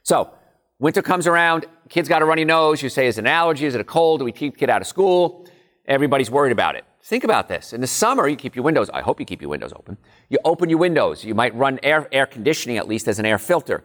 So, 0.02 0.32
winter 0.80 1.04
comes 1.04 1.28
around, 1.28 1.68
kids 1.88 2.10
got 2.10 2.24
a 2.24 2.26
runny 2.26 2.46
nose. 2.46 2.82
You 2.82 2.90
say, 2.90 3.06
is 3.06 3.20
it 3.20 3.22
an 3.22 3.28
allergy? 3.28 3.68
Is 3.68 3.76
it 3.76 3.82
a 3.82 3.84
cold? 3.84 4.22
Do 4.22 4.26
we 4.26 4.32
keep 4.32 4.58
kid 4.58 4.72
out 4.72 4.82
of 4.82 4.88
school? 4.88 5.48
Everybody's 5.86 6.32
worried 6.32 6.52
about 6.52 6.76
it. 6.76 6.84
Think 7.04 7.24
about 7.24 7.48
this. 7.48 7.74
In 7.74 7.82
the 7.82 7.88
summer, 7.88 8.28
you 8.28 8.36
keep 8.36 8.56
your 8.56 8.64
windows, 8.64 8.90
I 8.94 9.02
hope 9.02 9.20
you 9.20 9.26
keep 9.26 9.42
your 9.42 9.50
windows 9.50 9.74
open. 9.76 9.98
You 10.30 10.38
open 10.46 10.70
your 10.70 10.78
windows. 10.78 11.24
You 11.26 11.34
might 11.34 11.54
run 11.56 11.80
air, 11.82 12.08
air 12.12 12.26
conditioning 12.26 12.78
at 12.78 12.88
least 12.88 13.08
as 13.08 13.18
an 13.18 13.26
air 13.26 13.40
filter. 13.40 13.84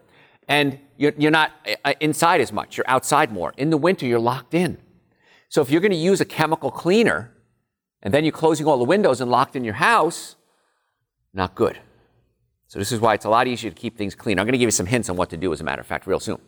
And 0.49 0.79
you're, 0.97 1.13
you're 1.17 1.31
not 1.31 1.53
uh, 1.85 1.95
inside 2.01 2.41
as 2.41 2.53
much. 2.53 2.77
You're 2.77 2.89
outside 2.89 3.33
more. 3.33 3.55
In 3.57 3.71
the 3.71 3.79
winter, 3.79 4.07
you're 4.07 4.21
locked 4.21 4.55
in. 4.55 4.79
So 5.49 5.63
if 5.63 5.71
you're 5.71 5.81
going 5.81 5.93
to 5.93 5.97
use 5.97 6.21
a 6.21 6.25
chemical 6.25 6.71
cleaner 6.71 7.33
and 8.03 8.13
then 8.13 8.25
you're 8.25 8.33
closing 8.33 8.67
all 8.67 8.79
the 8.79 8.85
windows 8.85 9.21
and 9.21 9.31
locked 9.31 9.57
in 9.57 9.65
your 9.65 9.75
house, 9.75 10.37
not 11.33 11.55
good. 11.55 11.79
So 12.69 12.79
this 12.79 12.93
is 12.93 13.01
why 13.01 13.15
it's 13.15 13.25
a 13.25 13.31
lot 13.31 13.47
easier 13.47 13.71
to 13.71 13.77
keep 13.77 13.97
things 13.97 14.15
clean. 14.15 14.39
I'm 14.39 14.45
going 14.45 14.53
to 14.53 14.59
give 14.59 14.67
you 14.67 14.73
some 14.73 14.87
hints 14.87 15.09
on 15.09 15.17
what 15.17 15.31
to 15.31 15.37
do, 15.37 15.53
as 15.53 15.61
a 15.61 15.65
matter 15.65 15.81
of 15.81 15.87
fact, 15.87 16.07
real 16.07 16.21
soon. 16.21 16.41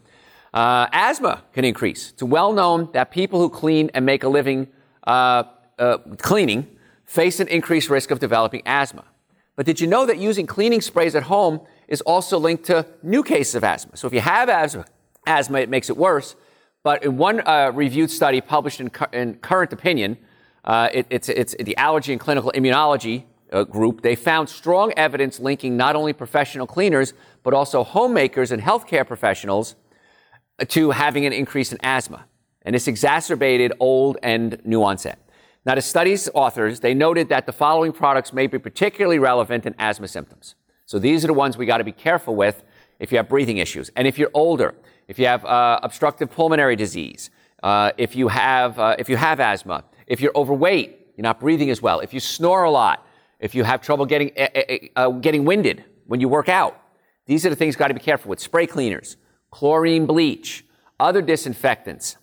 Uh, 0.52 0.87
asthma 0.92 1.44
can 1.52 1.64
increase. 1.64 2.10
It's 2.10 2.22
well 2.22 2.52
known 2.52 2.90
that 2.92 3.10
people 3.10 3.40
who 3.40 3.48
clean 3.48 3.90
and 3.94 4.04
make 4.04 4.25
a 4.25 4.28
living 4.28 4.68
uh, 5.04 5.44
uh, 5.78 5.99
cleaning 6.18 6.66
face 7.04 7.40
an 7.40 7.49
increased 7.49 7.88
risk 7.90 8.11
of 8.11 8.18
developing 8.18 8.62
asthma. 8.66 9.04
But 9.56 9.66
did 9.66 9.80
you 9.80 9.87
know 9.87 10.06
that 10.06 10.18
using 10.18 10.47
cleaning 10.47 10.80
sprays 10.80 11.14
at 11.14 11.25
home 11.25 11.61
is 11.88 12.00
also 12.02 12.38
linked 12.38 12.64
to 12.66 12.87
new 13.02 13.23
cases 13.23 13.54
of 13.54 13.64
asthma? 13.64 13.97
So 13.97 14.06
if 14.06 14.12
you 14.12 14.20
have 14.20 14.49
asthma, 14.49 14.85
asthma 15.26 15.61
it 15.61 15.68
makes 15.68 15.90
it 15.90 15.97
worse. 15.97 16.37
But 16.82 17.02
in 17.04 17.16
one 17.16 17.40
uh, 17.40 17.73
reviewed 17.75 18.11
study 18.11 18.40
published 18.40 18.80
in, 18.80 18.90
in 19.12 19.35
Current 19.37 19.73
Opinion, 19.73 20.18
uh, 20.64 20.88
it, 20.92 21.06
it's, 21.11 21.28
it's 21.28 21.54
the 21.58 21.76
Allergy 21.76 22.12
and 22.12 22.20
Clinical 22.20 22.52
Immunology 22.54 23.25
uh, 23.52 23.64
group, 23.64 24.02
they 24.02 24.14
found 24.14 24.49
strong 24.49 24.92
evidence 24.97 25.40
linking 25.40 25.76
not 25.76 25.97
only 25.97 26.12
professional 26.12 26.66
cleaners, 26.66 27.14
but 27.42 27.54
also 27.54 27.85
homemakers 27.85 28.52
and 28.52 28.62
healthcare 28.62 29.06
professionals 29.06 29.75
to 30.68 30.90
having 30.90 31.25
an 31.25 31.32
increase 31.32 31.73
in 31.73 31.78
asthma. 31.82 32.25
And 32.62 32.75
this 32.75 32.88
exacerbated 32.88 33.73
old 33.80 34.18
and 34.23 34.61
new 34.64 34.82
onset. 34.82 35.18
Now, 35.68 35.75
the 35.75 35.82
study's 35.82 36.30
authors, 36.32 36.80
they 36.80 36.94
noted 36.94 37.28
that 37.28 37.44
the 37.44 37.52
following 37.52 37.92
products 37.92 38.32
may 38.32 38.46
be 38.46 38.58
particularly 38.58 39.18
relevant 39.18 39.66
in 39.66 39.75
asthma 39.78 40.08
symptoms. 40.08 40.54
So 40.87 40.98
these 40.98 41.25
are 41.25 41.26
the 41.26 41.34
ones 41.34 41.58
we 41.58 41.66
got 41.66 41.76
to 41.76 41.84
be 41.84 41.92
careful 41.92 42.34
with 42.34 42.62
if 42.98 43.12
you 43.12 43.18
have 43.18 43.28
breathing 43.28 43.58
issues. 43.58 43.90
And 43.94 44.08
if 44.08 44.18
you're 44.18 44.30
older, 44.32 44.75
if 45.08 45.18
you 45.18 45.26
have 45.26 45.44
uh, 45.44 45.78
obstructive 45.82 46.30
pulmonary 46.30 46.75
disease, 46.75 47.28
uh, 47.62 47.92
if, 47.98 48.16
you 48.16 48.28
have, 48.28 48.78
uh, 48.78 48.96
if 48.98 49.10
you 49.10 49.18
have 49.18 49.40
asthma, 49.40 49.84
if 50.06 50.22
you're 50.22 50.32
overweight, 50.34 51.08
you're 51.18 51.22
not 51.22 51.38
breathing 51.38 51.68
as 51.68 51.82
well, 51.82 52.00
if 52.00 52.14
you 52.14 52.20
snore 52.20 52.64
a 52.64 52.70
lot, 52.70 53.06
if 53.38 53.54
you 53.54 53.62
have 53.62 53.82
trouble 53.82 54.06
getting, 54.06 54.32
uh, 54.96 55.10
getting 55.10 55.44
winded 55.44 55.84
when 56.06 56.18
you 56.18 56.30
work 56.30 56.48
out, 56.48 56.80
these 57.26 57.44
are 57.44 57.50
the 57.50 57.56
things 57.56 57.75
you 57.75 57.78
got 57.78 57.88
to 57.88 57.94
be 57.94 58.00
careful 58.00 58.30
with. 58.30 58.40
Spray 58.40 58.66
cleaners, 58.66 59.18
chlorine 59.50 60.06
bleach, 60.06 60.64
other 60.98 61.20
disinfectants. 61.20 62.16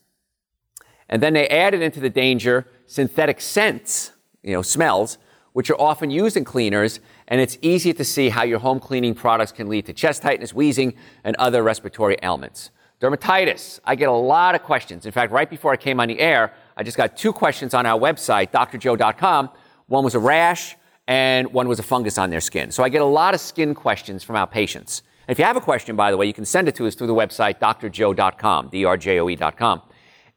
And 1.07 1.21
then 1.21 1.33
they 1.33 1.47
added 1.47 1.83
into 1.83 1.99
the 1.99 2.09
danger 2.09 2.65
synthetic 2.87 3.41
scents, 3.41 4.11
you 4.43 4.53
know, 4.53 4.61
smells, 4.61 5.17
which 5.53 5.69
are 5.69 5.79
often 5.79 6.09
used 6.09 6.35
in 6.35 6.43
cleaners, 6.43 6.99
and 7.27 7.39
it's 7.39 7.57
easy 7.61 7.93
to 7.93 8.03
see 8.03 8.29
how 8.29 8.43
your 8.43 8.59
home 8.59 8.79
cleaning 8.79 9.15
products 9.15 9.51
can 9.51 9.69
lead 9.69 9.85
to 9.85 9.93
chest 9.93 10.21
tightness, 10.21 10.53
wheezing, 10.53 10.93
and 11.23 11.35
other 11.37 11.63
respiratory 11.63 12.17
ailments. 12.21 12.71
Dermatitis. 12.99 13.79
I 13.85 13.95
get 13.95 14.09
a 14.09 14.11
lot 14.11 14.55
of 14.55 14.63
questions. 14.63 15.05
In 15.05 15.11
fact, 15.11 15.31
right 15.31 15.49
before 15.49 15.71
I 15.71 15.77
came 15.77 15.99
on 15.99 16.07
the 16.07 16.19
air, 16.19 16.53
I 16.77 16.83
just 16.83 16.97
got 16.97 17.15
two 17.17 17.33
questions 17.33 17.73
on 17.73 17.85
our 17.85 17.99
website, 17.99 18.51
drjoe.com. 18.51 19.49
One 19.87 20.03
was 20.03 20.15
a 20.15 20.19
rash, 20.19 20.75
and 21.07 21.51
one 21.53 21.67
was 21.67 21.79
a 21.79 21.83
fungus 21.83 22.17
on 22.17 22.29
their 22.29 22.41
skin. 22.41 22.71
So 22.71 22.83
I 22.83 22.89
get 22.89 23.01
a 23.01 23.05
lot 23.05 23.33
of 23.33 23.39
skin 23.39 23.75
questions 23.75 24.23
from 24.23 24.35
our 24.35 24.47
patients. 24.47 25.03
And 25.27 25.33
if 25.33 25.39
you 25.39 25.45
have 25.45 25.57
a 25.57 25.61
question, 25.61 25.95
by 25.95 26.11
the 26.11 26.17
way, 26.17 26.25
you 26.25 26.33
can 26.33 26.45
send 26.45 26.67
it 26.67 26.75
to 26.75 26.87
us 26.87 26.95
through 26.95 27.07
the 27.07 27.13
website, 27.13 27.59
drjoe.com, 27.59 28.69
D-R-J-O-E.com, 28.69 29.81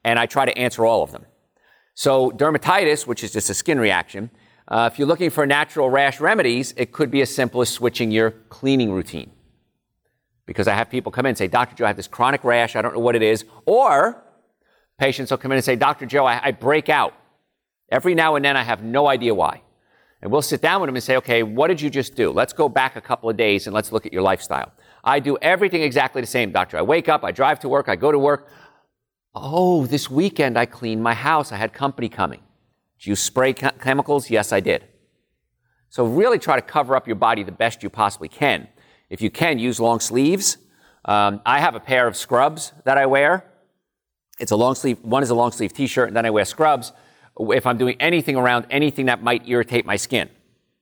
and 0.05 0.19
I 0.19 0.27
try 0.27 0.45
to 0.45 0.57
answer 0.57 0.85
all 0.85 1.03
of 1.03 1.13
them. 1.13 1.27
So 1.99 2.31
dermatitis, 2.31 3.09
which 3.09 3.25
is 3.25 3.33
just 3.33 3.51
a 3.51 3.55
skin 3.55 3.81
reaction, 3.81 4.31
uh, 4.69 4.89
if 4.93 5.01
you're 5.01 5.09
looking 5.09 5.31
for 5.31 5.45
natural 5.49 5.91
rash 5.91 6.21
remedies, 6.21 6.73
it 6.77 6.93
could 6.93 7.11
be 7.11 7.23
as 7.23 7.35
simple 7.35 7.61
as 7.61 7.71
switching 7.71 8.13
your 8.13 8.31
cleaning 8.51 8.93
routine. 8.93 9.33
Because 10.47 10.69
I 10.69 10.75
have 10.75 10.91
people 10.91 11.11
come 11.11 11.27
in 11.27 11.31
and 11.31 11.39
say, 11.39 11.49
Dr. 11.49 11.75
Joe, 11.75 11.87
I 11.87 11.89
have 11.89 11.97
this 11.97 12.07
chronic 12.07 12.45
rash, 12.45 12.77
I 12.77 12.83
don't 12.83 12.95
know 12.95 13.01
what 13.01 13.17
it 13.17 13.23
is. 13.23 13.45
Or 13.67 14.23
patients 14.97 15.33
will 15.33 15.39
come 15.39 15.51
in 15.51 15.57
and 15.57 15.65
say, 15.65 15.75
Dr. 15.75 16.07
Joe, 16.07 16.25
I, 16.25 16.41
I 16.41 16.51
break 16.53 16.89
out. 16.89 17.15
Every 17.91 18.15
now 18.15 18.37
and 18.37 18.45
then 18.45 18.57
I 18.57 18.63
have 18.63 18.81
no 18.81 19.09
idea 19.09 19.35
why. 19.35 19.63
And 20.23 20.31
we'll 20.31 20.41
sit 20.41 20.63
down 20.63 20.81
with 20.81 20.87
them 20.87 20.95
and 20.95 21.03
say, 21.03 21.17
okay, 21.17 21.43
what 21.43 21.67
did 21.67 21.81
you 21.81 21.91
just 21.91 22.15
do? 22.15 22.31
Let's 22.31 22.53
go 22.53 22.69
back 22.69 22.95
a 22.95 23.01
couple 23.01 23.29
of 23.29 23.37
days 23.37 23.67
and 23.67 23.75
let's 23.75 23.91
look 23.91 24.07
at 24.07 24.13
your 24.13 24.23
lifestyle. 24.23 24.73
I 25.03 25.19
do 25.19 25.37
everything 25.43 25.83
exactly 25.83 26.21
the 26.21 26.29
same, 26.29 26.53
doctor. 26.53 26.79
I 26.79 26.83
wake 26.83 27.09
up, 27.09 27.25
I 27.25 27.33
drive 27.33 27.59
to 27.61 27.69
work, 27.69 27.89
I 27.89 27.97
go 27.97 28.13
to 28.13 28.19
work. 28.21 28.49
Oh, 29.41 29.87
this 29.87 30.11
weekend 30.11 30.59
I 30.59 30.67
cleaned 30.67 31.03
my 31.03 31.15
house. 31.15 31.53
I 31.53 31.57
had 31.57 31.73
company 31.73 32.09
coming. 32.09 32.41
Did 32.99 33.07
you 33.07 33.17
spray 33.17 33.53
chemicals? 33.53 34.31
Yes, 34.31 34.53
I 34.53 34.61
did. 34.61 34.85
So 35.91 36.05
really 36.05 36.39
try 36.39 36.57
to 36.57 36.63
cover 36.63 36.97
up 36.97 37.07
your 37.07 37.17
body 37.17 37.43
the 37.43 37.53
best 37.53 37.83
you 37.83 37.91
possibly 37.91 38.29
can. 38.29 38.69
If 39.09 39.23
you 39.23 39.31
can, 39.31 39.59
use 39.59 39.81
long 39.81 40.01
sleeves. 40.01 40.59
Um, 41.05 41.41
I 41.47 41.61
have 41.61 41.75
a 41.75 41.81
pair 41.81 42.07
of 42.07 42.17
scrubs 42.17 42.73
that 42.85 42.99
I 42.99 43.07
wear. 43.07 43.45
It's 44.39 44.53
a 44.53 44.57
long 44.57 44.75
sleeve, 44.75 44.99
one 45.03 45.23
is 45.23 45.31
a 45.31 45.35
long 45.35 45.53
sleeve 45.53 45.73
t-shirt, 45.73 46.09
and 46.09 46.17
then 46.17 46.27
I 46.27 46.31
wear 46.31 46.45
scrubs 46.45 46.93
if 47.41 47.67
I'm 47.67 47.79
doing 47.79 47.97
anything 48.01 48.37
around 48.37 48.67
anything 48.71 49.07
that 49.07 49.23
might 49.23 49.49
irritate 49.49 49.87
my 49.87 49.97
skin. 49.97 50.29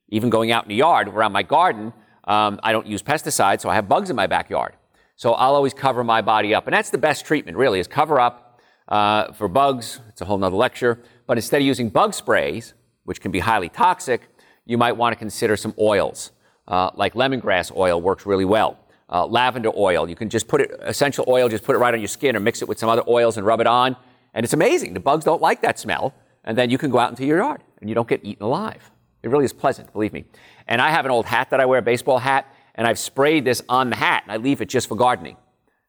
Even 0.09 0.31
going 0.31 0.51
out 0.51 0.65
in 0.65 0.69
the 0.69 0.75
yard, 0.75 1.09
around 1.09 1.33
my 1.33 1.43
garden, 1.43 1.93
um, 2.25 2.59
I 2.63 2.73
don't 2.73 2.87
use 2.87 3.03
pesticides, 3.03 3.61
so 3.61 3.69
I 3.69 3.75
have 3.75 3.89
bugs 3.89 4.11
in 4.11 4.17
my 4.17 4.27
backyard. 4.27 4.75
So 5.17 5.33
I'll 5.33 5.55
always 5.55 5.73
cover 5.73 6.05
my 6.05 6.21
body 6.21 6.55
up. 6.55 6.67
And 6.67 6.75
that's 6.75 6.91
the 6.91 6.99
best 6.99 7.25
treatment, 7.25 7.57
really, 7.57 7.81
is 7.81 7.87
cover 7.87 8.21
up 8.21 8.46
uh, 8.89 9.33
for 9.33 9.49
bugs. 9.49 10.01
It's 10.09 10.21
a 10.21 10.25
whole 10.25 10.39
nother 10.39 10.57
lecture. 10.57 11.03
But 11.27 11.39
instead 11.39 11.61
of 11.61 11.67
using 11.67 11.89
bug 11.89 12.15
sprays, 12.15 12.75
which 13.05 13.21
can 13.21 13.31
be 13.31 13.41
highly 13.41 13.69
toxic, 13.69 14.29
you 14.65 14.79
might 14.79 14.93
want 14.93 15.13
to 15.13 15.19
consider 15.19 15.57
some 15.57 15.75
oils. 15.79 16.33
Uh, 16.69 16.91
like 16.95 17.15
lemongrass 17.15 17.75
oil 17.75 18.01
works 18.01 18.27
really 18.27 18.45
well. 18.45 18.79
Uh, 19.09 19.25
lavender 19.25 19.71
oil, 19.77 20.09
you 20.09 20.17
can 20.17 20.29
just 20.29 20.49
put 20.49 20.61
it, 20.61 20.73
essential 20.81 21.25
oil, 21.29 21.49
just 21.49 21.63
put 21.63 21.77
it 21.77 21.79
right 21.79 21.95
on 21.95 22.01
your 22.01 22.09
skin 22.09 22.35
or 22.35 22.41
mix 22.41 22.61
it 22.61 22.69
with 22.69 22.79
some 22.79 22.89
other 22.89 23.05
oils 23.07 23.37
and 23.37 23.47
rub 23.47 23.61
it 23.61 23.67
on. 23.67 23.95
And 24.35 24.43
it's 24.43 24.53
amazing. 24.53 24.95
The 24.95 25.01
bugs 25.01 25.25
don't 25.25 25.41
like 25.41 25.63
that 25.63 25.79
smell 25.79 26.13
and 26.47 26.57
then 26.59 26.71
you 26.71 26.79
can 26.79 26.91
go 26.91 26.99
out 26.99 27.11
into 27.11 27.25
your 27.25 27.39
yard 27.39 27.63
and 27.81 27.89
you 27.89 27.95
don't 27.95 28.09
get 28.09 28.25
eaten 28.25 28.45
alive. 28.45 28.91
It 29.23 29.29
really 29.29 29.45
is 29.45 29.53
pleasant, 29.53 29.93
believe 29.93 30.13
me. 30.13 30.25
And 30.67 30.81
I 30.81 30.91
have 30.91 31.05
an 31.05 31.11
old 31.11 31.27
hat 31.27 31.51
that 31.51 31.61
I 31.61 31.67
wear, 31.67 31.79
a 31.79 31.83
baseball 31.83 32.19
hat, 32.19 32.53
and 32.75 32.87
I've 32.87 32.99
sprayed 32.99 33.45
this 33.45 33.63
on 33.69 33.91
the 33.91 33.97
hat 33.97 34.23
and 34.25 34.33
I 34.33 34.37
leave 34.37 34.61
it 34.61 34.69
just 34.69 34.89
for 34.89 34.97
gardening. 34.97 35.37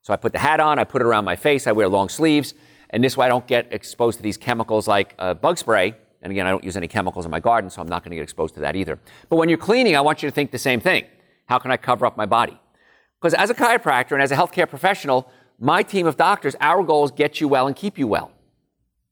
So 0.01 0.13
I 0.13 0.15
put 0.15 0.31
the 0.31 0.39
hat 0.39 0.59
on, 0.59 0.79
I 0.79 0.83
put 0.83 1.01
it 1.01 1.05
around 1.05 1.25
my 1.25 1.35
face, 1.35 1.67
I 1.67 1.71
wear 1.71 1.87
long 1.87 2.09
sleeves, 2.09 2.53
and 2.89 3.03
this 3.03 3.17
way 3.17 3.25
I 3.25 3.29
don't 3.29 3.45
get 3.47 3.71
exposed 3.71 4.17
to 4.17 4.23
these 4.23 4.37
chemicals 4.37 4.87
like 4.87 5.15
uh, 5.19 5.33
bug 5.33 5.57
spray. 5.57 5.95
And 6.21 6.31
again, 6.31 6.47
I 6.47 6.49
don't 6.49 6.63
use 6.63 6.75
any 6.75 6.87
chemicals 6.87 7.25
in 7.25 7.31
my 7.31 7.39
garden, 7.39 7.69
so 7.69 7.81
I'm 7.81 7.87
not 7.87 8.03
going 8.03 8.09
to 8.11 8.15
get 8.15 8.23
exposed 8.23 8.55
to 8.55 8.59
that 8.61 8.75
either. 8.75 8.99
But 9.29 9.35
when 9.35 9.49
you're 9.49 9.57
cleaning, 9.57 9.95
I 9.95 10.01
want 10.01 10.23
you 10.23 10.29
to 10.29 10.33
think 10.33 10.51
the 10.51 10.57
same 10.57 10.79
thing. 10.79 11.05
How 11.45 11.59
can 11.59 11.71
I 11.71 11.77
cover 11.77 12.05
up 12.05 12.17
my 12.17 12.25
body? 12.25 12.59
Because 13.19 13.33
as 13.33 13.49
a 13.49 13.53
chiropractor 13.53 14.13
and 14.13 14.21
as 14.21 14.31
a 14.31 14.35
healthcare 14.35 14.67
professional, 14.67 15.31
my 15.59 15.83
team 15.83 16.05
of 16.07 16.17
doctors, 16.17 16.55
our 16.59 16.83
goal 16.83 17.05
is 17.05 17.11
get 17.11 17.39
you 17.39 17.47
well 17.47 17.67
and 17.67 17.75
keep 17.75 17.97
you 17.97 18.07
well. 18.07 18.31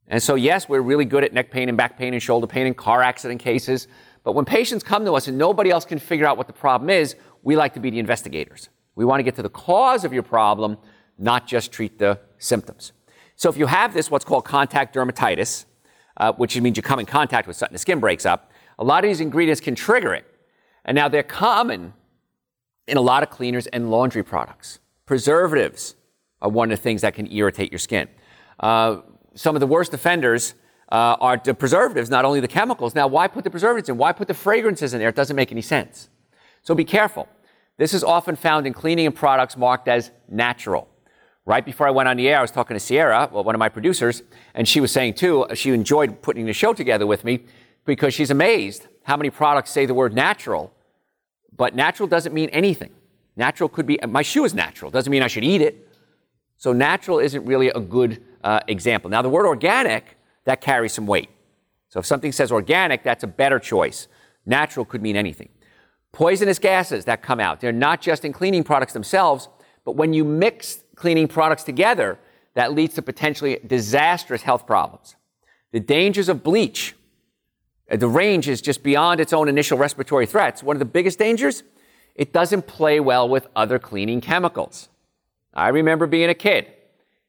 And 0.08 0.22
so, 0.22 0.36
yes, 0.36 0.68
we're 0.68 0.80
really 0.80 1.04
good 1.04 1.24
at 1.24 1.32
neck 1.32 1.50
pain 1.50 1.68
and 1.68 1.76
back 1.76 1.98
pain 1.98 2.12
and 2.12 2.22
shoulder 2.22 2.46
pain 2.46 2.66
and 2.66 2.76
car 2.76 3.02
accident 3.02 3.40
cases. 3.40 3.88
But 4.22 4.32
when 4.32 4.44
patients 4.44 4.84
come 4.84 5.04
to 5.04 5.14
us 5.14 5.28
and 5.28 5.38
nobody 5.38 5.70
else 5.70 5.84
can 5.84 5.98
figure 5.98 6.26
out 6.26 6.36
what 6.36 6.46
the 6.46 6.52
problem 6.52 6.90
is, 6.90 7.16
we 7.42 7.56
like 7.56 7.74
to 7.74 7.80
be 7.80 7.90
the 7.90 7.98
investigators. 7.98 8.68
We 8.94 9.04
want 9.04 9.20
to 9.20 9.24
get 9.24 9.36
to 9.36 9.42
the 9.42 9.50
cause 9.50 10.04
of 10.04 10.12
your 10.12 10.22
problem, 10.22 10.78
not 11.18 11.46
just 11.46 11.72
treat 11.72 11.98
the 11.98 12.20
symptoms. 12.38 12.92
So 13.36 13.50
if 13.50 13.56
you 13.56 13.66
have 13.66 13.94
this, 13.94 14.10
what's 14.10 14.24
called 14.24 14.44
contact 14.44 14.94
dermatitis, 14.94 15.66
uh, 16.16 16.32
which 16.32 16.58
means 16.60 16.76
you 16.76 16.82
come 16.82 16.98
in 16.98 17.06
contact 17.06 17.46
with 17.46 17.56
something, 17.56 17.74
the 17.74 17.78
skin 17.78 18.00
breaks 18.00 18.26
up, 18.26 18.50
a 18.78 18.84
lot 18.84 19.04
of 19.04 19.08
these 19.08 19.20
ingredients 19.20 19.60
can 19.60 19.74
trigger 19.74 20.14
it. 20.14 20.24
And 20.84 20.94
now 20.94 21.08
they're 21.08 21.22
common 21.22 21.92
in 22.86 22.96
a 22.96 23.00
lot 23.00 23.22
of 23.22 23.30
cleaners 23.30 23.66
and 23.68 23.90
laundry 23.90 24.22
products. 24.22 24.78
Preservatives 25.04 25.94
are 26.40 26.48
one 26.48 26.70
of 26.70 26.78
the 26.78 26.82
things 26.82 27.02
that 27.02 27.14
can 27.14 27.30
irritate 27.30 27.70
your 27.70 27.78
skin. 27.78 28.08
Uh, 28.58 28.98
some 29.34 29.54
of 29.54 29.60
the 29.60 29.66
worst 29.66 29.92
offenders 29.92 30.54
uh, 30.90 31.16
are 31.20 31.36
the 31.42 31.52
preservatives, 31.52 32.08
not 32.08 32.24
only 32.24 32.40
the 32.40 32.48
chemicals. 32.48 32.94
Now, 32.94 33.06
why 33.06 33.28
put 33.28 33.44
the 33.44 33.50
preservatives 33.50 33.88
in? 33.88 33.98
Why 33.98 34.12
put 34.12 34.28
the 34.28 34.34
fragrances 34.34 34.94
in 34.94 35.00
there? 35.00 35.08
It 35.08 35.16
doesn't 35.16 35.36
make 35.36 35.52
any 35.52 35.62
sense. 35.62 36.08
So 36.62 36.74
be 36.74 36.84
careful. 36.84 37.28
This 37.76 37.92
is 37.92 38.02
often 38.02 38.36
found 38.36 38.66
in 38.66 38.72
cleaning 38.72 39.06
and 39.06 39.14
products 39.14 39.56
marked 39.56 39.88
as 39.88 40.10
natural. 40.28 40.88
Right 41.46 41.64
before 41.64 41.86
I 41.86 41.92
went 41.92 42.08
on 42.08 42.16
the 42.16 42.28
air, 42.28 42.38
I 42.38 42.42
was 42.42 42.50
talking 42.50 42.74
to 42.74 42.80
Sierra, 42.80 43.30
well, 43.32 43.44
one 43.44 43.54
of 43.54 43.60
my 43.60 43.68
producers, 43.68 44.24
and 44.52 44.68
she 44.68 44.80
was 44.80 44.90
saying 44.90 45.14
too, 45.14 45.46
she 45.54 45.70
enjoyed 45.70 46.20
putting 46.20 46.44
the 46.44 46.52
show 46.52 46.72
together 46.72 47.06
with 47.06 47.24
me 47.24 47.44
because 47.84 48.12
she's 48.12 48.32
amazed 48.32 48.88
how 49.04 49.16
many 49.16 49.30
products 49.30 49.70
say 49.70 49.86
the 49.86 49.94
word 49.94 50.12
natural, 50.12 50.74
but 51.56 51.76
natural 51.76 52.08
doesn't 52.08 52.34
mean 52.34 52.48
anything. 52.48 52.90
Natural 53.36 53.68
could 53.68 53.86
be, 53.86 53.96
my 54.08 54.22
shoe 54.22 54.44
is 54.44 54.54
natural, 54.54 54.90
doesn't 54.90 55.10
mean 55.10 55.22
I 55.22 55.28
should 55.28 55.44
eat 55.44 55.60
it. 55.60 55.88
So 56.56 56.72
natural 56.72 57.20
isn't 57.20 57.44
really 57.44 57.68
a 57.68 57.80
good 57.80 58.24
uh, 58.42 58.60
example. 58.66 59.08
Now, 59.08 59.22
the 59.22 59.28
word 59.28 59.46
organic, 59.46 60.16
that 60.46 60.60
carries 60.60 60.92
some 60.92 61.06
weight. 61.06 61.28
So 61.88 62.00
if 62.00 62.06
something 62.06 62.32
says 62.32 62.50
organic, 62.50 63.02
that's 63.02 63.22
a 63.22 63.28
better 63.28 63.58
choice. 63.58 64.08
Natural 64.46 64.84
could 64.84 65.02
mean 65.02 65.16
anything. 65.16 65.50
Poisonous 66.12 66.58
gases 66.58 67.04
that 67.04 67.22
come 67.22 67.40
out, 67.40 67.60
they're 67.60 67.72
not 67.72 68.00
just 68.00 68.24
in 68.24 68.32
cleaning 68.32 68.64
products 68.64 68.92
themselves, 68.92 69.48
but 69.84 69.96
when 69.96 70.12
you 70.12 70.24
mix 70.24 70.82
cleaning 70.96 71.28
products 71.28 71.62
together, 71.62 72.18
that 72.54 72.72
leads 72.72 72.94
to 72.94 73.02
potentially 73.02 73.60
disastrous 73.66 74.42
health 74.42 74.66
problems. 74.66 75.14
The 75.72 75.80
dangers 75.80 76.28
of 76.28 76.42
bleach, 76.42 76.94
uh, 77.90 77.96
the 77.96 78.08
range 78.08 78.48
is 78.48 78.60
just 78.62 78.82
beyond 78.82 79.20
its 79.20 79.32
own 79.32 79.48
initial 79.48 79.78
respiratory 79.78 80.26
threats. 80.26 80.62
One 80.62 80.74
of 80.74 80.80
the 80.80 80.86
biggest 80.86 81.18
dangers, 81.18 81.62
it 82.14 82.32
doesn't 82.32 82.66
play 82.66 82.98
well 82.98 83.28
with 83.28 83.46
other 83.54 83.78
cleaning 83.78 84.22
chemicals. 84.22 84.88
I 85.52 85.68
remember 85.68 86.06
being 86.06 86.30
a 86.30 86.34
kid, 86.34 86.66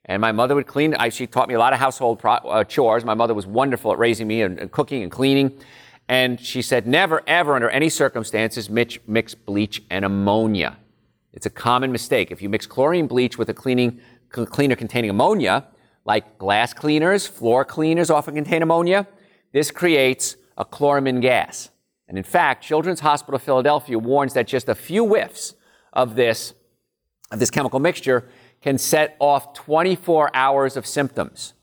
and 0.05 0.21
my 0.21 0.31
mother 0.31 0.55
would 0.55 0.67
clean. 0.67 0.95
She 1.11 1.27
taught 1.27 1.49
me 1.49 1.55
a 1.55 1.59
lot 1.59 1.73
of 1.73 1.79
household 1.79 2.21
uh, 2.23 2.63
chores. 2.63 3.03
My 3.03 3.13
mother 3.13 3.33
was 3.33 3.45
wonderful 3.45 3.91
at 3.91 3.99
raising 3.99 4.27
me 4.27 4.41
and, 4.41 4.57
and, 4.57 4.71
cooking 4.71 5.03
and 5.03 5.11
cleaning. 5.11 5.59
And 6.07 6.39
she 6.39 6.61
said, 6.61 6.87
never, 6.87 7.21
ever, 7.27 7.55
under 7.55 7.69
any 7.69 7.89
circumstances, 7.89 8.69
mix, 8.69 8.97
mix 9.07 9.35
bleach 9.35 9.83
and 9.89 10.05
ammonia. 10.05 10.77
It's 11.37 11.45
a 11.45 11.51
common 11.51 11.91
mistake. 11.91 12.31
If 12.31 12.41
you 12.41 12.49
mix 12.49 12.65
chlorine 12.65 13.05
bleach 13.05 13.37
with 13.37 13.47
a 13.47 13.53
cleaning, 13.53 13.99
cleaner 14.31 14.75
containing 14.75 15.11
ammonia, 15.11 15.67
like 16.03 16.39
glass 16.39 16.73
cleaners, 16.73 17.27
floor 17.27 17.63
cleaners 17.63 18.09
often 18.09 18.33
contain 18.33 18.63
ammonia, 18.63 19.05
this 19.53 19.69
creates 19.69 20.35
a 20.57 20.65
chloramine 20.65 21.21
gas. 21.21 21.69
And 22.07 22.17
in 22.17 22.23
fact, 22.23 22.63
Children's 22.63 23.01
Hospital 23.01 23.35
of 23.35 23.43
Philadelphia 23.43 23.99
warns 23.99 24.33
that 24.33 24.47
just 24.47 24.67
a 24.67 24.73
few 24.73 25.05
whiffs 25.05 25.53
of 25.93 26.15
this, 26.15 26.55
of 27.29 27.37
this 27.37 27.51
chemical 27.51 27.79
mixture 27.79 28.27
can 28.63 28.79
set 28.79 29.15
off 29.19 29.53
24 29.53 30.31
hours 30.33 30.75
of 30.75 30.87
symptoms, 30.87 31.53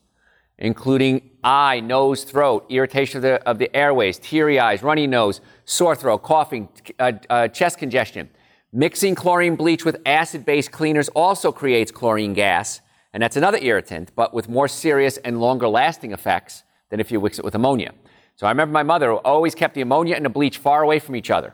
including 0.57 1.31
eye, 1.43 1.81
nose, 1.81 2.23
throat, 2.23 2.65
irritation 2.69 3.17
of 3.17 3.23
the, 3.23 3.43
of 3.45 3.57
the 3.57 3.75
airways, 3.75 4.19
teary 4.19 4.57
eyes, 4.57 4.81
runny 4.81 5.05
nose, 5.05 5.41
sore 5.65 5.97
throat, 5.97 6.19
coughing, 6.19 6.69
uh, 6.97 7.11
uh, 7.29 7.49
chest 7.49 7.77
congestion. 7.77 8.29
Mixing 8.77 9.15
chlorine 9.15 9.55
bleach 9.55 9.85
with 9.85 10.01
acid 10.05 10.43
based 10.43 10.69
cleaners 10.69 11.07
also 11.15 11.53
creates 11.53 11.93
chlorine 11.93 12.33
gas, 12.33 12.81
and 13.13 13.23
that's 13.23 13.37
another 13.37 13.57
irritant, 13.61 14.11
but 14.17 14.33
with 14.33 14.49
more 14.49 14.67
serious 14.67 15.15
and 15.19 15.39
longer 15.39 15.69
lasting 15.69 16.11
effects 16.11 16.63
than 16.89 16.99
if 16.99 17.09
you 17.09 17.21
mix 17.21 17.39
it 17.39 17.45
with 17.45 17.55
ammonia. 17.55 17.93
So 18.35 18.45
I 18.45 18.49
remember 18.49 18.73
my 18.73 18.83
mother 18.83 19.13
always 19.13 19.55
kept 19.55 19.75
the 19.75 19.81
ammonia 19.81 20.17
and 20.17 20.25
the 20.25 20.29
bleach 20.29 20.57
far 20.57 20.83
away 20.83 20.99
from 20.99 21.15
each 21.15 21.31
other. 21.31 21.53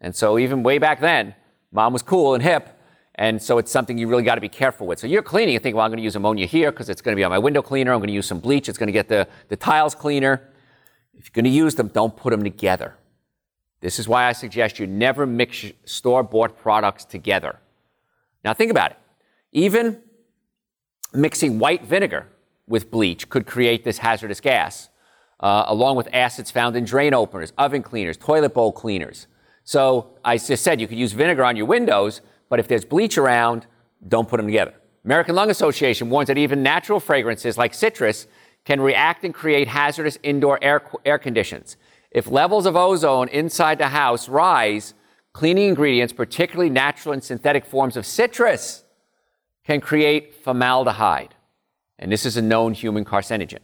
And 0.00 0.14
so 0.14 0.38
even 0.38 0.62
way 0.62 0.78
back 0.78 1.00
then, 1.00 1.34
mom 1.72 1.92
was 1.92 2.02
cool 2.02 2.34
and 2.34 2.42
hip. 2.42 2.68
And 3.16 3.42
so 3.42 3.58
it's 3.58 3.72
something 3.72 3.98
you 3.98 4.06
really 4.06 4.22
got 4.22 4.36
to 4.36 4.40
be 4.40 4.48
careful 4.48 4.86
with. 4.86 5.00
So 5.00 5.08
you're 5.08 5.22
cleaning 5.22 5.56
and 5.56 5.62
think, 5.62 5.74
well, 5.74 5.84
I'm 5.84 5.90
going 5.90 5.98
to 5.98 6.04
use 6.04 6.14
ammonia 6.14 6.46
here 6.46 6.70
because 6.70 6.88
it's 6.88 7.02
going 7.02 7.16
to 7.16 7.18
be 7.18 7.24
on 7.24 7.30
my 7.30 7.38
window 7.38 7.62
cleaner. 7.62 7.92
I'm 7.92 7.98
going 7.98 8.06
to 8.06 8.14
use 8.14 8.26
some 8.26 8.38
bleach. 8.38 8.68
It's 8.68 8.78
going 8.78 8.86
to 8.86 8.92
get 8.92 9.08
the, 9.08 9.26
the 9.48 9.56
tiles 9.56 9.96
cleaner. 9.96 10.52
If 11.14 11.24
you're 11.24 11.42
going 11.42 11.52
to 11.52 11.56
use 11.58 11.74
them, 11.74 11.88
don't 11.88 12.16
put 12.16 12.30
them 12.30 12.44
together. 12.44 12.94
This 13.84 13.98
is 13.98 14.08
why 14.08 14.24
I 14.24 14.32
suggest 14.32 14.78
you 14.78 14.86
never 14.86 15.26
mix 15.26 15.66
store 15.84 16.22
bought 16.22 16.56
products 16.56 17.04
together. 17.04 17.60
Now 18.42 18.54
think 18.54 18.70
about 18.70 18.92
it. 18.92 18.96
Even 19.52 20.00
mixing 21.12 21.58
white 21.58 21.84
vinegar 21.84 22.26
with 22.66 22.90
bleach 22.90 23.28
could 23.28 23.46
create 23.46 23.84
this 23.84 23.98
hazardous 23.98 24.40
gas 24.40 24.88
uh, 25.40 25.64
along 25.66 25.96
with 25.96 26.08
acids 26.14 26.50
found 26.50 26.76
in 26.76 26.86
drain 26.86 27.12
openers, 27.12 27.52
oven 27.58 27.82
cleaners, 27.82 28.16
toilet 28.16 28.54
bowl 28.54 28.72
cleaners. 28.72 29.26
So 29.64 30.16
I 30.24 30.38
just 30.38 30.64
said 30.64 30.80
you 30.80 30.88
could 30.88 30.96
use 30.96 31.12
vinegar 31.12 31.44
on 31.44 31.54
your 31.54 31.66
windows, 31.66 32.22
but 32.48 32.58
if 32.58 32.66
there's 32.66 32.86
bleach 32.86 33.18
around, 33.18 33.66
don't 34.08 34.26
put 34.26 34.38
them 34.38 34.46
together. 34.46 34.72
American 35.04 35.34
Lung 35.34 35.50
Association 35.50 36.08
warns 36.08 36.28
that 36.28 36.38
even 36.38 36.62
natural 36.62 37.00
fragrances 37.00 37.58
like 37.58 37.74
citrus 37.74 38.28
can 38.64 38.80
react 38.80 39.24
and 39.24 39.34
create 39.34 39.68
hazardous 39.68 40.18
indoor 40.22 40.58
air, 40.62 40.82
air 41.04 41.18
conditions. 41.18 41.76
If 42.14 42.30
levels 42.30 42.64
of 42.64 42.76
ozone 42.76 43.28
inside 43.28 43.78
the 43.78 43.88
house 43.88 44.28
rise, 44.28 44.94
cleaning 45.32 45.68
ingredients, 45.68 46.12
particularly 46.12 46.70
natural 46.70 47.12
and 47.12 47.22
synthetic 47.22 47.66
forms 47.66 47.96
of 47.96 48.06
citrus, 48.06 48.84
can 49.64 49.80
create 49.80 50.34
formaldehyde. 50.34 51.34
And 51.98 52.12
this 52.12 52.24
is 52.24 52.36
a 52.36 52.42
known 52.42 52.72
human 52.72 53.04
carcinogen. 53.04 53.58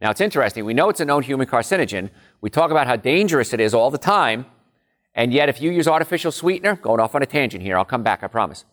Now, 0.00 0.10
it's 0.10 0.22
interesting. 0.22 0.64
We 0.64 0.74
know 0.74 0.88
it's 0.88 1.00
a 1.00 1.04
known 1.04 1.22
human 1.22 1.46
carcinogen. 1.46 2.10
We 2.40 2.48
talk 2.48 2.70
about 2.70 2.86
how 2.86 2.96
dangerous 2.96 3.52
it 3.52 3.60
is 3.60 3.74
all 3.74 3.90
the 3.90 3.98
time. 3.98 4.46
And 5.14 5.32
yet, 5.32 5.50
if 5.50 5.60
you 5.60 5.70
use 5.70 5.86
artificial 5.86 6.32
sweetener, 6.32 6.76
going 6.76 6.98
off 6.98 7.14
on 7.14 7.22
a 7.22 7.26
tangent 7.26 7.62
here, 7.62 7.76
I'll 7.76 7.84
come 7.84 8.02
back, 8.02 8.24
I 8.24 8.26
promise. 8.26 8.64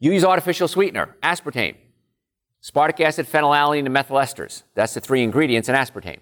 You 0.00 0.12
use 0.12 0.24
artificial 0.24 0.66
sweetener, 0.66 1.16
aspartame, 1.22 1.76
aspartic 2.62 3.00
acid, 3.00 3.26
phenylalanine, 3.26 3.84
and 3.84 3.92
methyl 3.92 4.16
esters. 4.16 4.64
That's 4.74 4.94
the 4.94 5.00
three 5.00 5.22
ingredients 5.22 5.68
in 5.68 5.76
aspartame. 5.76 6.18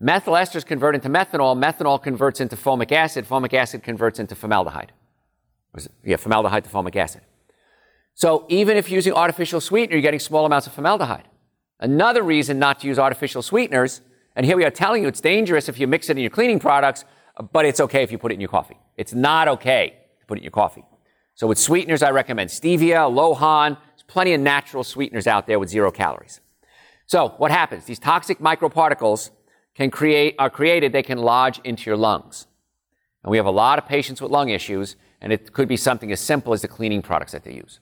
Methyl 0.00 0.34
esters 0.34 0.66
convert 0.66 0.94
into 0.94 1.08
methanol. 1.08 1.56
Methanol 1.56 2.02
converts 2.02 2.40
into 2.40 2.56
formic 2.56 2.92
acid. 2.92 3.26
Formic 3.26 3.54
acid 3.54 3.82
converts 3.82 4.18
into 4.18 4.34
formaldehyde. 4.34 4.92
Yeah, 6.04 6.16
formaldehyde 6.16 6.64
to 6.64 6.70
formic 6.70 6.96
acid. 6.96 7.22
So 8.14 8.46
even 8.48 8.76
if 8.76 8.88
you're 8.88 8.96
using 8.96 9.12
artificial 9.12 9.60
sweetener, 9.60 9.96
you're 9.96 10.02
getting 10.02 10.20
small 10.20 10.46
amounts 10.46 10.66
of 10.66 10.72
formaldehyde. 10.72 11.28
Another 11.80 12.22
reason 12.22 12.58
not 12.58 12.80
to 12.80 12.86
use 12.86 12.98
artificial 12.98 13.42
sweeteners, 13.42 14.00
and 14.36 14.46
here 14.46 14.56
we 14.56 14.64
are 14.64 14.70
telling 14.70 15.02
you 15.02 15.08
it's 15.08 15.20
dangerous 15.20 15.68
if 15.68 15.78
you 15.80 15.88
mix 15.88 16.08
it 16.08 16.16
in 16.16 16.22
your 16.22 16.30
cleaning 16.30 16.60
products, 16.60 17.04
but 17.52 17.66
it's 17.66 17.80
okay 17.80 18.02
if 18.02 18.12
you 18.12 18.18
put 18.18 18.30
it 18.30 18.36
in 18.36 18.40
your 18.40 18.48
coffee. 18.48 18.78
It's 18.96 19.12
not 19.12 19.48
okay 19.48 19.96
to 20.20 20.26
put 20.26 20.38
it 20.38 20.40
in 20.40 20.44
your 20.44 20.52
coffee. 20.52 20.84
So 21.34 21.48
with 21.48 21.58
sweeteners, 21.58 22.02
I 22.02 22.10
recommend 22.10 22.50
stevia, 22.50 23.10
lohan. 23.12 23.76
There's 23.90 24.04
plenty 24.06 24.34
of 24.34 24.40
natural 24.40 24.84
sweeteners 24.84 25.26
out 25.26 25.48
there 25.48 25.58
with 25.58 25.68
zero 25.68 25.90
calories. 25.90 26.40
So 27.06 27.34
what 27.38 27.50
happens? 27.50 27.84
These 27.86 27.98
toxic 27.98 28.38
microparticles 28.38 29.30
can 29.74 29.90
create, 29.90 30.34
are 30.38 30.50
created, 30.50 30.92
they 30.92 31.02
can 31.02 31.18
lodge 31.18 31.60
into 31.64 31.90
your 31.90 31.96
lungs. 31.96 32.46
And 33.22 33.30
we 33.30 33.36
have 33.36 33.46
a 33.46 33.50
lot 33.50 33.78
of 33.78 33.86
patients 33.86 34.20
with 34.20 34.30
lung 34.30 34.50
issues, 34.50 34.96
and 35.20 35.32
it 35.32 35.52
could 35.52 35.68
be 35.68 35.76
something 35.76 36.12
as 36.12 36.20
simple 36.20 36.52
as 36.52 36.62
the 36.62 36.68
cleaning 36.68 37.02
products 37.02 37.32
that 37.32 37.44
they 37.44 37.54
use. 37.54 37.80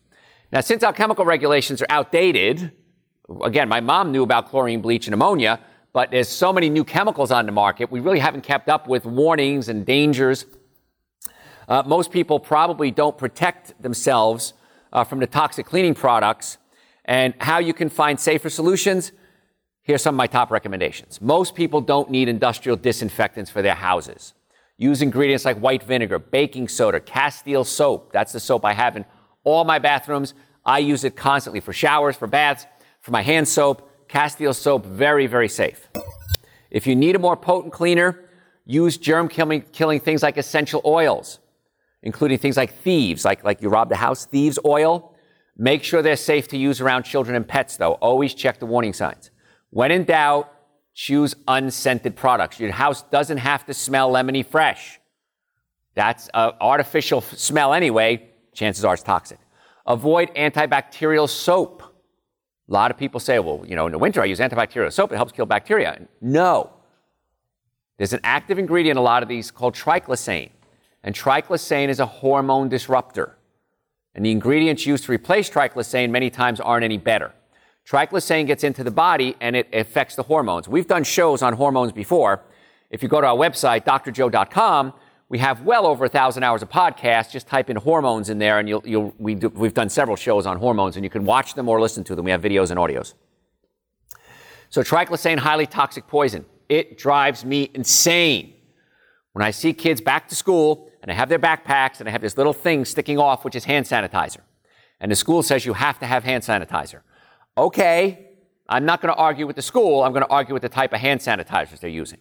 Now, 0.53 0.61
since 0.61 0.83
our 0.83 0.93
chemical 0.93 1.25
regulations 1.25 1.83
are 1.83 1.87
outdated, 1.91 2.73
again, 3.43 3.69
my 3.69 3.81
mom 3.81 4.13
knew 4.13 4.23
about 4.23 4.49
chlorine 4.49 4.81
bleach 4.81 5.07
and 5.07 5.15
ammonia, 5.15 5.61
but 5.93 6.11
there's 6.11 6.29
so 6.29 6.53
many 6.53 6.71
new 6.71 6.85
chemicals 6.85 7.31
on 7.31 7.47
the 7.47 7.53
market, 7.53 7.91
we 7.91 8.01
really 8.01 8.19
haven't 8.19 8.43
kept 8.43 8.69
up 8.69 8.89
with 8.89 9.05
warnings 9.05 9.69
and 9.69 9.85
dangers. 9.85 10.47
Uh, 11.69 11.83
most 11.87 12.11
people 12.11 12.41
probably 12.41 12.91
don't 12.91 13.17
protect 13.19 13.81
themselves 13.83 14.55
uh, 14.93 15.05
from 15.05 15.21
the 15.21 15.27
toxic 15.27 15.67
cleaning 15.67 15.95
products. 15.95 16.59
And 17.05 17.35
how 17.41 17.59
you 17.59 17.75
can 17.75 17.89
find 17.89 18.19
safer 18.19 18.49
solutions, 18.49 19.13
here's 19.83 20.03
some 20.03 20.14
of 20.14 20.16
my 20.16 20.27
top 20.27 20.51
recommendations. 20.51 21.21
Most 21.21 21.55
people 21.55 21.81
don't 21.81 22.11
need 22.11 22.29
industrial 22.29 22.77
disinfectants 22.77 23.51
for 23.51 23.62
their 23.62 23.75
houses. 23.75 24.35
Use 24.79 25.03
ingredients 25.03 25.45
like 25.45 25.59
white 25.59 25.83
vinegar, 25.83 26.18
baking 26.18 26.68
soda, 26.68 27.01
Castile 27.01 27.64
soap. 27.64 28.12
That's 28.12 28.33
the 28.33 28.40
soap 28.40 28.64
I 28.64 28.73
have 28.73 28.97
in 28.97 29.05
all 29.45 29.64
my 29.64 29.79
bathrooms. 29.79 30.35
I 30.64 30.79
use 30.79 31.05
it 31.05 31.16
constantly 31.16 31.61
for 31.61 31.73
showers, 31.73 32.16
for 32.16 32.27
baths. 32.27 32.66
For 33.01 33.11
my 33.11 33.23
hand 33.23 33.49
soap, 33.49 33.88
Castile 34.09 34.55
soap, 34.55 34.87
very, 34.87 35.27
very 35.27 35.49
safe. 35.49 35.88
If 36.71 36.87
you 36.87 36.95
need 36.95 37.16
a 37.16 37.18
more 37.18 37.37
potent 37.37 37.73
cleaner, 37.73 38.25
use 38.64 38.97
germ 38.97 39.29
killing, 39.29 39.62
killing 39.73 40.01
things 40.01 40.23
like 40.23 40.37
essential 40.37 40.81
oils, 40.85 41.40
including 42.03 42.38
things 42.38 42.57
like 42.57 42.73
thieves, 42.83 43.25
like, 43.25 43.45
like 43.45 43.61
you 43.61 43.68
robbed 43.68 43.92
a 43.92 43.97
house, 43.97 44.25
thieves 44.25 44.59
oil. 44.64 45.14
Make 45.57 45.83
sure 45.83 46.01
they're 46.01 46.16
safe 46.16 46.49
to 46.49 46.57
use 46.57 46.81
around 46.81 47.03
children 47.03 47.37
and 47.37 47.47
pets, 47.47 47.77
though. 47.77 47.92
Always 47.95 48.33
check 48.33 48.59
the 48.59 48.66
warning 48.66 48.92
signs. 48.92 49.31
When 49.73 49.91
in 49.91 50.05
doubt, 50.05 50.53
choose 50.93 51.35
unscented 51.49 52.15
products. 52.15 52.61
Your 52.61 52.73
house 52.73 53.03
doesn't 53.05 53.39
have 53.39 53.65
to 53.65 53.73
smell 53.73 54.13
lemony 54.13 54.45
fresh. 54.45 55.01
That's 55.95 56.29
an 56.35 56.53
artificial 56.61 57.23
smell 57.23 57.73
anyway. 57.73 58.29
Chances 58.53 58.85
are 58.85 58.93
it's 58.93 59.03
toxic. 59.03 59.39
Avoid 59.87 60.35
antibacterial 60.35 61.27
soap. 61.27 61.83
A 62.69 62.73
lot 62.73 62.91
of 62.91 62.99
people 62.99 63.19
say, 63.19 63.39
well, 63.39 63.65
you 63.67 63.75
know, 63.75 63.87
in 63.87 63.93
the 63.93 63.99
winter 63.99 64.21
I 64.21 64.27
use 64.27 64.41
antibacterial 64.41 64.93
soap, 64.93 65.11
it 65.11 65.17
helps 65.17 65.33
kill 65.33 65.47
bacteria. 65.47 66.07
No. 66.21 66.71
There's 67.97 68.13
an 68.13 68.21
active 68.25 68.59
ingredient 68.59 68.99
in 68.99 69.01
a 69.01 69.03
lot 69.03 69.23
of 69.23 69.29
these 69.31 69.51
called 69.51 69.75
triclosan. 69.75 70.51
And 71.03 71.15
triclosan 71.15 71.89
is 71.89 71.99
a 71.99 72.07
hormone 72.07 72.69
disruptor. 72.69 73.39
And 74.15 74.23
the 74.27 74.31
ingredients 74.31 74.85
used 74.85 75.05
to 75.05 75.13
replace 75.13 75.49
triclosan 75.49 76.11
many 76.11 76.29
times 76.29 76.61
aren't 76.61 76.85
any 76.85 76.99
better. 76.99 77.33
Triclosan 77.87 78.47
gets 78.47 78.64
into 78.64 78.85
the 78.85 78.90
body 78.90 79.37
and 79.40 79.57
it 79.57 79.68
affects 79.73 80.14
the 80.14 80.23
hormones. 80.23 80.68
We've 80.68 80.87
done 80.87 81.05
shows 81.05 81.42
on 81.42 81.55
hormones 81.55 81.92
before. 81.92 82.42
If 82.90 83.03
you 83.03 83.09
go 83.09 83.21
to 83.21 83.27
our 83.27 83.37
website, 83.37 83.85
drjoe.com, 83.85 84.92
we 85.29 85.38
have 85.38 85.62
well 85.62 85.87
over 85.87 86.05
a 86.05 86.09
thousand 86.11 86.42
hours 86.42 86.62
of 86.62 86.68
podcasts. 86.68 87.31
Just 87.31 87.47
type 87.47 87.71
in 87.71 87.77
hormones 87.77 88.29
in 88.29 88.38
there, 88.38 88.59
and 88.59 88.68
you'll, 88.68 88.83
you'll, 88.85 89.14
we 89.18 89.35
do, 89.35 89.49
we've 89.49 89.73
done 89.73 89.88
several 89.88 90.14
shows 90.14 90.45
on 90.45 90.59
hormones, 90.59 90.97
and 90.97 91.05
you 91.05 91.09
can 91.09 91.25
watch 91.25 91.55
them 91.55 91.71
or 91.71 91.81
listen 91.81 92.05
to 92.05 92.14
them. 92.14 92.27
We 92.27 92.31
have 92.33 92.42
videos 92.42 92.71
and 92.71 92.79
audios. 92.79 93.14
So, 94.68 94.83
triclosan, 94.83 95.38
highly 95.38 95.66
toxic 95.66 96.07
poison. 96.07 96.45
It 96.68 96.99
drives 96.99 97.47
me 97.47 97.71
insane. 97.73 98.53
When 99.33 99.42
I 99.42 99.53
see 99.53 99.73
kids 99.73 100.03
back 100.03 100.29
to 100.29 100.35
school 100.35 100.90
and 101.01 101.11
I 101.11 101.14
have 101.14 101.31
their 101.31 101.38
backpacks 101.38 102.01
and 102.01 102.09
I 102.09 102.12
have 102.12 102.21
this 102.21 102.37
little 102.37 102.53
thing 102.53 102.85
sticking 102.85 103.18
off, 103.18 103.45
which 103.45 103.55
is 103.55 103.64
hand 103.64 103.87
sanitizer, 103.87 104.40
and 105.01 105.11
the 105.11 105.16
school 105.16 105.42
says 105.42 105.64
you 105.64 105.73
have 105.73 105.99
to 106.01 106.07
have 106.07 106.25
hand 106.25 106.45
sanitizer. 106.45 107.01
Okay, 107.57 108.29
I'm 108.69 108.85
not 108.87 109.03
going 109.03 109.12
to 109.12 109.19
argue 109.19 109.47
with 109.47 109.57
the 109.57 109.62
school. 109.62 110.03
I'm 110.03 110.12
going 110.12 110.25
to 110.25 110.31
argue 110.31 110.55
with 110.55 110.62
the 110.62 110.69
type 110.69 110.93
of 110.93 111.01
hand 111.01 111.21
sanitizers 111.21 111.81
they're 111.81 111.91
using. 111.91 112.19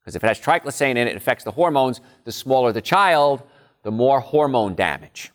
Because 0.00 0.16
if 0.16 0.24
it 0.24 0.26
has 0.26 0.40
triclosan 0.40 0.90
in 0.90 0.98
it, 0.98 1.08
it 1.08 1.16
affects 1.16 1.44
the 1.44 1.50
hormones. 1.50 2.00
The 2.24 2.32
smaller 2.32 2.72
the 2.72 2.82
child, 2.82 3.42
the 3.82 3.90
more 3.90 4.20
hormone 4.20 4.74
damage. 4.74 5.30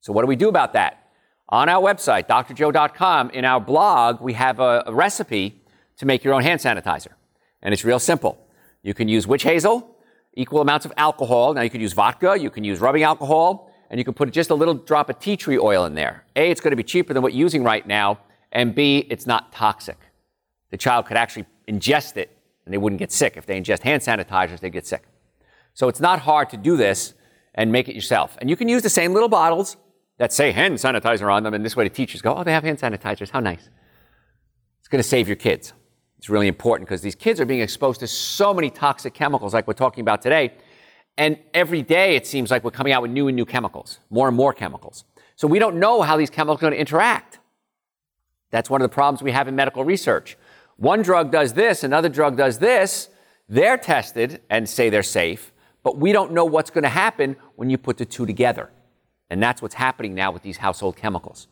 So, 0.00 0.12
what 0.12 0.22
do 0.22 0.26
we 0.26 0.36
do 0.36 0.48
about 0.48 0.72
that? 0.72 1.08
On 1.48 1.68
our 1.68 1.82
website, 1.82 2.26
drjoe.com, 2.26 3.30
in 3.30 3.44
our 3.44 3.60
blog, 3.60 4.20
we 4.20 4.32
have 4.32 4.60
a, 4.60 4.82
a 4.86 4.94
recipe 4.94 5.60
to 5.98 6.06
make 6.06 6.24
your 6.24 6.34
own 6.34 6.42
hand 6.42 6.60
sanitizer. 6.60 7.12
And 7.62 7.72
it's 7.72 7.84
real 7.84 7.98
simple. 7.98 8.38
You 8.82 8.94
can 8.94 9.08
use 9.08 9.26
witch 9.26 9.44
hazel, 9.44 9.96
equal 10.34 10.60
amounts 10.60 10.84
of 10.84 10.92
alcohol. 10.96 11.54
Now, 11.54 11.62
you 11.62 11.70
could 11.70 11.80
use 11.80 11.92
vodka, 11.92 12.36
you 12.38 12.50
can 12.50 12.64
use 12.64 12.80
rubbing 12.80 13.02
alcohol, 13.02 13.70
and 13.90 13.98
you 13.98 14.04
can 14.04 14.14
put 14.14 14.30
just 14.32 14.50
a 14.50 14.54
little 14.54 14.74
drop 14.74 15.10
of 15.10 15.18
tea 15.20 15.36
tree 15.36 15.58
oil 15.58 15.84
in 15.84 15.94
there. 15.94 16.24
A, 16.34 16.50
it's 16.50 16.60
going 16.60 16.72
to 16.72 16.76
be 16.76 16.82
cheaper 16.82 17.14
than 17.14 17.22
what 17.22 17.32
you're 17.32 17.40
using 17.40 17.62
right 17.62 17.86
now, 17.86 18.18
and 18.54 18.74
B, 18.74 19.06
it's 19.10 19.26
not 19.26 19.52
toxic. 19.52 19.98
The 20.70 20.76
child 20.76 21.06
could 21.06 21.16
actually 21.16 21.46
ingest 21.68 22.16
it 22.16 22.36
and 22.64 22.72
they 22.72 22.78
wouldn't 22.78 22.98
get 22.98 23.12
sick. 23.12 23.36
If 23.36 23.46
they 23.46 23.60
ingest 23.60 23.82
hand 23.82 24.02
sanitizers, 24.02 24.60
they 24.60 24.70
get 24.70 24.86
sick. 24.86 25.04
So 25.74 25.88
it's 25.88 26.00
not 26.00 26.20
hard 26.20 26.50
to 26.50 26.56
do 26.56 26.76
this 26.76 27.14
and 27.54 27.70
make 27.70 27.88
it 27.88 27.94
yourself. 27.94 28.38
And 28.40 28.48
you 28.48 28.56
can 28.56 28.68
use 28.68 28.82
the 28.82 28.90
same 28.90 29.12
little 29.12 29.28
bottles 29.28 29.76
that 30.18 30.32
say 30.32 30.52
hand 30.52 30.74
sanitizer 30.74 31.32
on 31.32 31.42
them, 31.42 31.54
and 31.54 31.64
this 31.64 31.74
way 31.76 31.84
the 31.84 31.90
teachers 31.90 32.22
go, 32.22 32.34
oh, 32.36 32.44
they 32.44 32.52
have 32.52 32.62
hand 32.62 32.78
sanitizers. 32.78 33.30
How 33.30 33.40
nice. 33.40 33.68
It's 34.78 34.88
going 34.88 35.02
to 35.02 35.08
save 35.08 35.28
your 35.28 35.36
kids. 35.36 35.72
It's 36.18 36.28
really 36.30 36.46
important 36.48 36.88
because 36.88 37.02
these 37.02 37.14
kids 37.14 37.40
are 37.40 37.44
being 37.44 37.60
exposed 37.60 38.00
to 38.00 38.06
so 38.06 38.54
many 38.54 38.70
toxic 38.70 39.14
chemicals 39.14 39.52
like 39.52 39.66
we're 39.66 39.74
talking 39.74 40.02
about 40.02 40.22
today. 40.22 40.54
And 41.18 41.38
every 41.52 41.82
day 41.82 42.16
it 42.16 42.26
seems 42.26 42.50
like 42.50 42.64
we're 42.64 42.70
coming 42.70 42.92
out 42.92 43.02
with 43.02 43.10
new 43.10 43.28
and 43.28 43.36
new 43.36 43.44
chemicals, 43.44 43.98
more 44.10 44.28
and 44.28 44.36
more 44.36 44.52
chemicals. 44.52 45.04
So 45.36 45.46
we 45.48 45.58
don't 45.58 45.76
know 45.76 46.02
how 46.02 46.16
these 46.16 46.30
chemicals 46.30 46.58
are 46.58 46.62
going 46.62 46.72
to 46.72 46.78
interact. 46.78 47.40
That's 48.54 48.70
one 48.70 48.80
of 48.80 48.88
the 48.88 48.94
problems 48.94 49.20
we 49.20 49.32
have 49.32 49.48
in 49.48 49.56
medical 49.56 49.84
research. 49.84 50.38
One 50.76 51.02
drug 51.02 51.32
does 51.32 51.54
this, 51.54 51.82
another 51.82 52.08
drug 52.08 52.36
does 52.36 52.60
this. 52.60 53.08
They're 53.48 53.76
tested 53.76 54.42
and 54.48 54.68
say 54.68 54.90
they're 54.90 55.02
safe, 55.02 55.52
but 55.82 55.98
we 55.98 56.12
don't 56.12 56.30
know 56.30 56.44
what's 56.44 56.70
going 56.70 56.84
to 56.84 56.88
happen 56.88 57.34
when 57.56 57.68
you 57.68 57.78
put 57.78 57.96
the 57.96 58.04
two 58.04 58.26
together. 58.26 58.70
And 59.28 59.42
that's 59.42 59.60
what's 59.60 59.74
happening 59.74 60.14
now 60.14 60.30
with 60.30 60.44
these 60.44 60.58
household 60.58 60.94
chemicals. 60.94 61.48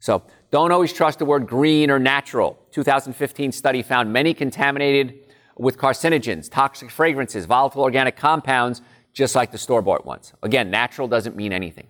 So 0.00 0.22
don't 0.50 0.70
always 0.70 0.92
trust 0.92 1.18
the 1.18 1.24
word 1.24 1.46
green 1.46 1.90
or 1.90 1.98
natural. 1.98 2.58
2015 2.72 3.50
study 3.50 3.80
found 3.80 4.12
many 4.12 4.34
contaminated 4.34 5.14
with 5.56 5.78
carcinogens, 5.78 6.50
toxic 6.50 6.90
fragrances, 6.90 7.46
volatile 7.46 7.84
organic 7.84 8.16
compounds, 8.16 8.82
just 9.14 9.34
like 9.34 9.50
the 9.50 9.56
store 9.56 9.80
bought 9.80 10.04
ones. 10.04 10.34
Again, 10.42 10.70
natural 10.70 11.08
doesn't 11.08 11.36
mean 11.36 11.54
anything. 11.54 11.86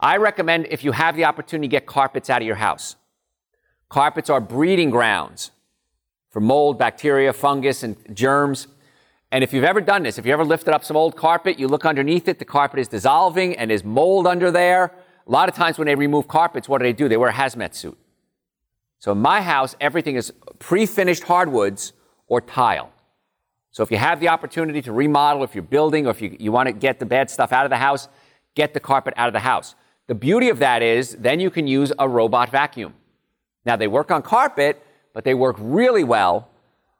I 0.00 0.16
recommend 0.16 0.66
if 0.70 0.82
you 0.82 0.92
have 0.92 1.14
the 1.14 1.26
opportunity, 1.26 1.68
get 1.68 1.84
carpets 1.84 2.30
out 2.30 2.40
of 2.40 2.46
your 2.46 2.56
house. 2.56 2.96
Carpets 3.88 4.30
are 4.30 4.40
breeding 4.40 4.90
grounds 4.90 5.50
for 6.30 6.40
mold, 6.40 6.78
bacteria, 6.78 7.32
fungus, 7.32 7.82
and 7.82 7.96
germs. 8.14 8.66
And 9.30 9.42
if 9.42 9.52
you've 9.52 9.64
ever 9.64 9.80
done 9.80 10.02
this, 10.02 10.18
if 10.18 10.26
you 10.26 10.32
ever 10.32 10.44
lifted 10.44 10.74
up 10.74 10.84
some 10.84 10.96
old 10.96 11.16
carpet, 11.16 11.58
you 11.58 11.68
look 11.68 11.84
underneath 11.84 12.28
it, 12.28 12.38
the 12.38 12.44
carpet 12.44 12.80
is 12.80 12.88
dissolving 12.88 13.56
and 13.56 13.70
there's 13.70 13.84
mold 13.84 14.26
under 14.26 14.50
there. 14.50 14.92
A 15.26 15.30
lot 15.30 15.48
of 15.48 15.54
times 15.54 15.78
when 15.78 15.86
they 15.86 15.94
remove 15.94 16.28
carpets, 16.28 16.68
what 16.68 16.78
do 16.78 16.84
they 16.84 16.92
do? 16.92 17.08
They 17.08 17.16
wear 17.16 17.30
a 17.30 17.32
hazmat 17.32 17.74
suit. 17.74 17.98
So 18.98 19.12
in 19.12 19.18
my 19.18 19.40
house, 19.42 19.76
everything 19.80 20.16
is 20.16 20.32
pre-finished 20.58 21.24
hardwoods 21.24 21.92
or 22.28 22.40
tile. 22.40 22.92
So 23.70 23.82
if 23.82 23.90
you 23.90 23.98
have 23.98 24.20
the 24.20 24.28
opportunity 24.28 24.80
to 24.82 24.92
remodel, 24.92 25.44
if 25.44 25.54
you're 25.54 25.62
building, 25.62 26.06
or 26.06 26.10
if 26.10 26.22
you, 26.22 26.36
you 26.40 26.50
want 26.50 26.68
to 26.68 26.72
get 26.72 26.98
the 26.98 27.06
bad 27.06 27.28
stuff 27.28 27.52
out 27.52 27.66
of 27.66 27.70
the 27.70 27.76
house, 27.76 28.08
get 28.54 28.72
the 28.72 28.80
carpet 28.80 29.14
out 29.16 29.28
of 29.28 29.32
the 29.32 29.40
house. 29.40 29.74
The 30.06 30.14
beauty 30.14 30.48
of 30.48 30.58
that 30.60 30.82
is 30.82 31.16
then 31.16 31.40
you 31.40 31.50
can 31.50 31.66
use 31.66 31.92
a 31.98 32.08
robot 32.08 32.50
vacuum. 32.50 32.94
Now 33.66 33.76
they 33.76 33.88
work 33.88 34.10
on 34.10 34.22
carpet, 34.22 34.82
but 35.12 35.24
they 35.24 35.34
work 35.34 35.56
really 35.58 36.04
well 36.04 36.48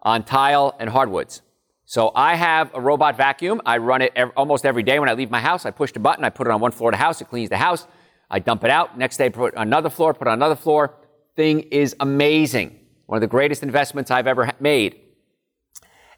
on 0.02 0.24
tile 0.24 0.74
and 0.78 0.90
hardwoods. 0.90 1.40
So 1.86 2.10
I 2.14 2.34
have 2.34 2.74
a 2.74 2.80
robot 2.80 3.16
vacuum. 3.16 3.62
I 3.64 3.78
run 3.78 4.02
it 4.02 4.12
ev- 4.16 4.32
almost 4.36 4.66
every 4.66 4.82
day 4.82 4.98
when 4.98 5.08
I 5.08 5.14
leave 5.14 5.30
my 5.30 5.40
house. 5.40 5.64
I 5.64 5.70
push 5.70 5.92
the 5.92 6.00
button, 6.00 6.24
I 6.24 6.30
put 6.30 6.48
it 6.48 6.50
on 6.50 6.60
one 6.60 6.72
floor 6.72 6.90
of 6.90 6.94
the 6.94 6.98
house, 6.98 7.20
it 7.20 7.28
cleans 7.28 7.48
the 7.48 7.56
house. 7.56 7.86
I 8.28 8.40
dump 8.40 8.64
it 8.64 8.70
out. 8.70 8.98
Next 8.98 9.18
day, 9.18 9.30
put 9.30 9.54
another 9.56 9.88
floor, 9.88 10.12
put 10.12 10.26
on 10.26 10.34
another 10.34 10.56
floor. 10.56 10.96
Thing 11.36 11.60
is 11.60 11.94
amazing. 12.00 12.80
One 13.06 13.18
of 13.18 13.20
the 13.20 13.28
greatest 13.28 13.62
investments 13.62 14.10
I've 14.10 14.26
ever 14.26 14.46
ha- 14.46 14.56
made. 14.58 15.00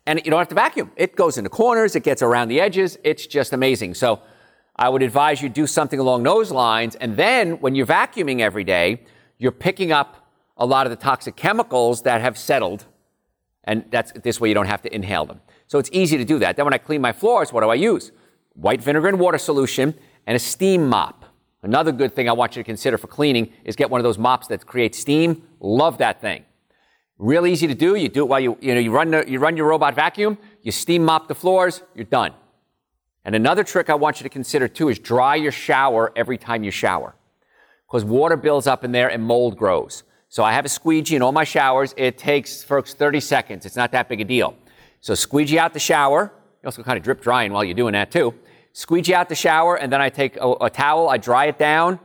And 0.07 0.19
you 0.25 0.31
don't 0.31 0.39
have 0.39 0.49
to 0.49 0.55
vacuum. 0.55 0.91
It 0.97 1.17
goes 1.17 1.37
into 1.37 1.51
corners, 1.51 1.95
it 1.95 2.03
gets 2.03 2.23
around 2.23 2.49
the 2.49 2.61
edges. 2.63 2.97
It's 3.05 3.27
just 3.27 3.53
amazing. 3.53 3.93
So 3.93 4.23
I 4.75 4.89
would 4.89 5.03
advise 5.03 5.43
you 5.43 5.51
do 5.51 5.67
something 5.67 5.99
along 5.99 6.23
those 6.23 6.51
lines. 6.51 6.95
And 6.95 7.15
then 7.15 7.61
when 7.61 7.75
you're 7.75 7.85
vacuuming 7.85 8.41
every 8.41 8.65
day, 8.65 9.03
you're 9.37 9.53
picking 9.53 9.93
up 9.93 10.18
a 10.59 10.67
lot 10.67 10.87
of 10.87 10.91
the 10.91 10.97
toxic 10.97 11.37
chemicals 11.37 12.03
that 12.03 12.21
have 12.21 12.37
settled. 12.37 12.87
And 13.65 13.85
that's 13.91 14.13
this 14.13 14.41
way 14.41 14.49
you 14.49 14.55
don't 14.55 14.67
have 14.67 14.83
to 14.83 14.95
inhale 14.95 15.27
them. 15.27 15.41
So 15.67 15.79
it's 15.79 15.91
easy 15.93 16.17
to 16.17 16.25
do 16.25 16.39
that. 16.39 16.57
Then 16.57 16.65
when 16.65 16.75
I 16.75 16.79
clean 16.79 17.01
my 17.01 17.13
floors, 17.13 17.53
what 17.53 17.63
do 17.63 17.69
I 17.69 17.75
use? 17.75 18.13
White 18.55 18.83
vinegar 18.83 19.09
and 19.09 19.21
water 19.21 19.39
solution 19.39 19.95
and 20.27 20.35
a 20.35 20.39
steam 20.39 20.89
mop. 20.89 21.25
Another 21.63 21.93
good 21.93 22.15
thing 22.15 22.29
I 22.29 22.33
want 22.33 22.57
you 22.57 22.63
to 22.63 22.65
consider 22.67 22.99
for 22.99 23.09
cleaning 23.09 23.53
is 23.65 23.77
get 23.77 23.91
one 23.91 24.01
of 24.01 24.05
those 24.05 24.19
mops 24.19 24.47
that 24.49 24.65
create 24.67 24.95
steam. 24.95 25.43
Love 25.61 25.99
that 25.99 26.21
thing. 26.21 26.45
Real 27.19 27.47
easy 27.47 27.67
to 27.67 27.75
do. 27.75 27.97
You 27.97 28.09
do 28.09 28.23
it 28.23 28.29
while 28.29 28.41
you, 28.41 28.57
you 28.61 28.75
know, 28.75 28.81
you 28.81 28.93
run, 28.93 29.11
the, 29.11 29.29
you 29.29 29.39
run 29.41 29.57
your 29.57 29.67
robot 29.67 29.95
vacuum, 29.95 30.39
you 30.63 30.71
steam 30.71 31.05
mop 31.05 31.27
the 31.27 31.35
floors, 31.35 31.83
you're 31.95 32.05
done. 32.05 32.33
And 33.25 33.35
another 33.35 33.65
trick 33.65 33.91
I 33.91 33.95
want 33.95 34.21
you 34.21 34.23
to 34.23 34.29
consider 34.29 34.69
too 34.69 34.89
is 34.89 34.99
dry 34.99 35.35
your 35.35 35.53
shower 35.53 36.13
every 36.15 36.39
time 36.39 36.63
you 36.63 36.71
shower. 36.71 37.17
Because 37.87 38.05
water 38.05 38.37
builds 38.37 38.67
up 38.67 38.85
in 38.85 38.93
there 38.93 39.09
and 39.09 39.23
mold 39.23 39.57
grows. 39.57 40.05
So 40.29 40.45
I 40.45 40.53
have 40.53 40.65
a 40.65 40.69
squeegee 40.69 41.17
in 41.17 41.23
all 41.23 41.33
my 41.33 41.45
showers. 41.45 41.95
It 41.97 42.19
takes, 42.19 42.63
folks, 42.63 42.95
30 42.95 43.21
seconds. 43.21 43.67
It's 43.67 43.77
not 43.77 43.93
that 43.93 44.09
big 44.09 44.21
a 44.21 44.25
deal. 44.25 44.55
So 45.01 45.15
squeegee 45.15 45.59
out 45.59 45.73
the 45.73 45.81
shower. 45.81 46.33
You 46.63 46.67
also 46.67 46.83
kind 46.83 46.99
of 46.99 47.05
drip 47.05 47.23
drying 47.23 47.53
while 47.53 47.65
you're 47.65 47.75
doing 47.75 47.93
that 47.93 48.11
too. 48.11 48.35
Squeegee 48.73 49.15
out 49.15 49.29
the 49.29 49.35
shower, 49.35 49.77
and 49.77 49.93
then 49.93 50.01
I 50.01 50.11
take 50.11 50.37
a, 50.37 50.53
a 50.61 50.71
towel, 50.71 51.09
I 51.09 51.17
dry 51.17 51.47
it 51.47 51.59
down. 51.59 51.99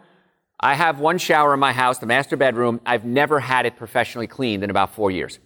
I 0.59 0.75
have 0.75 0.99
one 0.99 1.17
shower 1.17 1.53
in 1.53 1.59
my 1.59 1.73
house, 1.73 1.99
the 1.99 2.05
master 2.05 2.37
bedroom. 2.37 2.79
I've 2.85 3.03
never 3.03 3.39
had 3.39 3.65
it 3.65 3.75
professionally 3.75 4.27
cleaned 4.27 4.63
in 4.63 4.69
about 4.69 4.93
four 4.93 5.11
years 5.11 5.39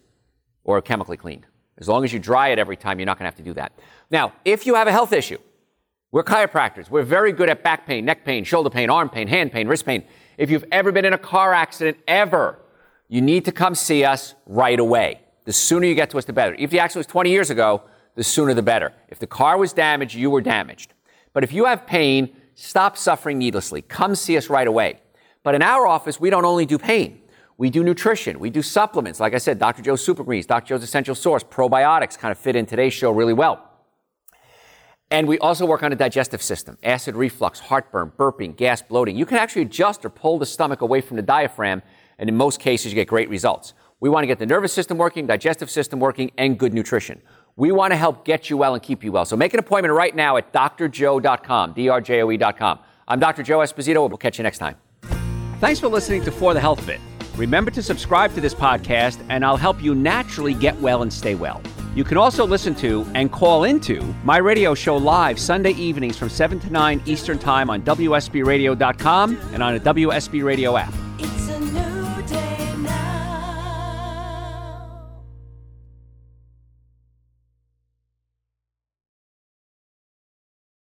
or 0.63 0.79
chemically 0.81 1.17
cleaned. 1.17 1.45
As 1.79 1.87
long 1.87 2.03
as 2.03 2.13
you 2.13 2.19
dry 2.19 2.49
it 2.49 2.59
every 2.59 2.77
time, 2.77 2.99
you're 2.99 3.05
not 3.07 3.17
going 3.17 3.23
to 3.23 3.35
have 3.35 3.37
to 3.37 3.43
do 3.43 3.53
that. 3.53 3.71
Now, 4.11 4.33
if 4.45 4.67
you 4.67 4.75
have 4.75 4.87
a 4.87 4.91
health 4.91 5.13
issue, 5.13 5.39
we're 6.11 6.23
chiropractors. 6.23 6.89
We're 6.89 7.03
very 7.03 7.31
good 7.31 7.49
at 7.49 7.63
back 7.63 7.85
pain, 7.85 8.05
neck 8.05 8.25
pain, 8.25 8.43
shoulder 8.43 8.69
pain, 8.69 8.89
arm 8.89 9.09
pain, 9.09 9.27
hand 9.27 9.51
pain, 9.51 9.67
wrist 9.67 9.85
pain. 9.85 10.03
If 10.37 10.49
you've 10.49 10.65
ever 10.71 10.91
been 10.91 11.05
in 11.05 11.13
a 11.13 11.17
car 11.17 11.53
accident, 11.53 11.97
ever, 12.07 12.59
you 13.07 13.21
need 13.21 13.45
to 13.45 13.51
come 13.51 13.75
see 13.75 14.03
us 14.03 14.35
right 14.45 14.79
away. 14.79 15.21
The 15.45 15.53
sooner 15.53 15.85
you 15.85 15.95
get 15.95 16.09
to 16.09 16.17
us, 16.17 16.25
the 16.25 16.33
better. 16.33 16.55
If 16.59 16.71
the 16.71 16.79
accident 16.79 17.07
was 17.07 17.11
20 17.11 17.29
years 17.29 17.49
ago, 17.49 17.83
the 18.15 18.23
sooner 18.23 18.53
the 18.53 18.61
better. 18.61 18.93
If 19.07 19.19
the 19.19 19.27
car 19.27 19.57
was 19.57 19.73
damaged, 19.73 20.15
you 20.15 20.29
were 20.29 20.41
damaged. 20.41 20.93
But 21.33 21.43
if 21.43 21.53
you 21.53 21.65
have 21.65 21.85
pain, 21.85 22.35
stop 22.55 22.97
suffering 22.97 23.37
needlessly. 23.37 23.81
Come 23.81 24.15
see 24.15 24.35
us 24.35 24.49
right 24.49 24.67
away. 24.67 24.99
But 25.43 25.55
in 25.55 25.61
our 25.61 25.87
office, 25.87 26.19
we 26.19 26.29
don't 26.29 26.43
only 26.43 26.65
do 26.65 26.77
pain. 26.77 27.21
We 27.57 27.69
do 27.69 27.83
nutrition. 27.83 28.39
We 28.39 28.49
do 28.49 28.61
supplements. 28.61 29.19
Like 29.19 29.33
I 29.33 29.37
said, 29.37 29.57
Dr. 29.57 29.81
Joe's 29.81 30.03
Super 30.03 30.23
Greens, 30.23 30.45
Dr. 30.45 30.69
Joe's 30.69 30.83
Essential 30.83 31.15
Source, 31.15 31.43
probiotics 31.43 32.17
kind 32.17 32.31
of 32.31 32.37
fit 32.37 32.55
in 32.55 32.65
today's 32.65 32.93
show 32.93 33.11
really 33.11 33.33
well. 33.33 33.63
And 35.09 35.27
we 35.27 35.39
also 35.39 35.65
work 35.65 35.83
on 35.83 35.91
the 35.91 35.95
digestive 35.95 36.41
system 36.41 36.77
acid 36.83 37.15
reflux, 37.15 37.59
heartburn, 37.59 38.11
burping, 38.17 38.55
gas, 38.55 38.81
bloating. 38.81 39.15
You 39.15 39.25
can 39.25 39.37
actually 39.37 39.61
adjust 39.61 40.03
or 40.03 40.09
pull 40.09 40.37
the 40.37 40.45
stomach 40.45 40.81
away 40.81 41.01
from 41.01 41.15
the 41.15 41.23
diaphragm, 41.23 41.81
and 42.19 42.29
in 42.29 42.35
most 42.35 42.59
cases, 42.59 42.91
you 42.91 42.95
get 42.95 43.07
great 43.07 43.29
results. 43.29 43.73
We 43.99 44.09
want 44.09 44.23
to 44.23 44.27
get 44.27 44.39
the 44.39 44.45
nervous 44.45 44.73
system 44.73 44.97
working, 44.97 45.25
digestive 45.25 45.69
system 45.69 45.99
working, 45.99 46.31
and 46.37 46.57
good 46.57 46.73
nutrition. 46.73 47.21
We 47.55 47.71
want 47.71 47.91
to 47.91 47.97
help 47.97 48.25
get 48.25 48.49
you 48.49 48.57
well 48.57 48.75
and 48.75 48.83
keep 48.83 49.03
you 49.03 49.11
well. 49.11 49.25
So 49.25 49.35
make 49.35 49.53
an 49.53 49.59
appointment 49.59 49.93
right 49.93 50.15
now 50.15 50.37
at 50.37 50.53
drjoe.com, 50.53 51.73
drjoe.com. 51.73 52.79
I'm 53.07 53.19
Dr. 53.19 53.43
Joe 53.43 53.59
Esposito. 53.59 54.07
We'll 54.07 54.17
catch 54.17 54.37
you 54.37 54.43
next 54.43 54.59
time. 54.59 54.75
Thanks 55.59 55.79
for 55.79 55.87
listening 55.87 56.23
to 56.25 56.31
For 56.31 56.53
the 56.53 56.59
Health 56.59 56.83
Fit. 56.83 56.99
Remember 57.35 57.71
to 57.71 57.81
subscribe 57.81 58.33
to 58.35 58.41
this 58.41 58.53
podcast, 58.53 59.23
and 59.29 59.43
I'll 59.43 59.57
help 59.57 59.81
you 59.81 59.95
naturally 59.95 60.53
get 60.53 60.79
well 60.79 61.01
and 61.01 61.11
stay 61.11 61.35
well. 61.35 61.61
You 61.95 62.03
can 62.03 62.17
also 62.17 62.45
listen 62.45 62.75
to 62.75 63.07
and 63.15 63.31
call 63.31 63.63
into 63.63 64.01
my 64.23 64.37
radio 64.37 64.75
show 64.75 64.97
live 64.97 65.39
Sunday 65.39 65.71
evenings 65.71 66.15
from 66.15 66.29
7 66.29 66.59
to 66.59 66.69
9 66.69 67.01
Eastern 67.07 67.39
Time 67.39 67.71
on 67.71 67.81
WSBRadio.com 67.81 69.37
and 69.53 69.63
on 69.63 69.73
the 69.73 69.79
WSB 69.79 70.43
Radio 70.43 70.77
app. 70.77 70.93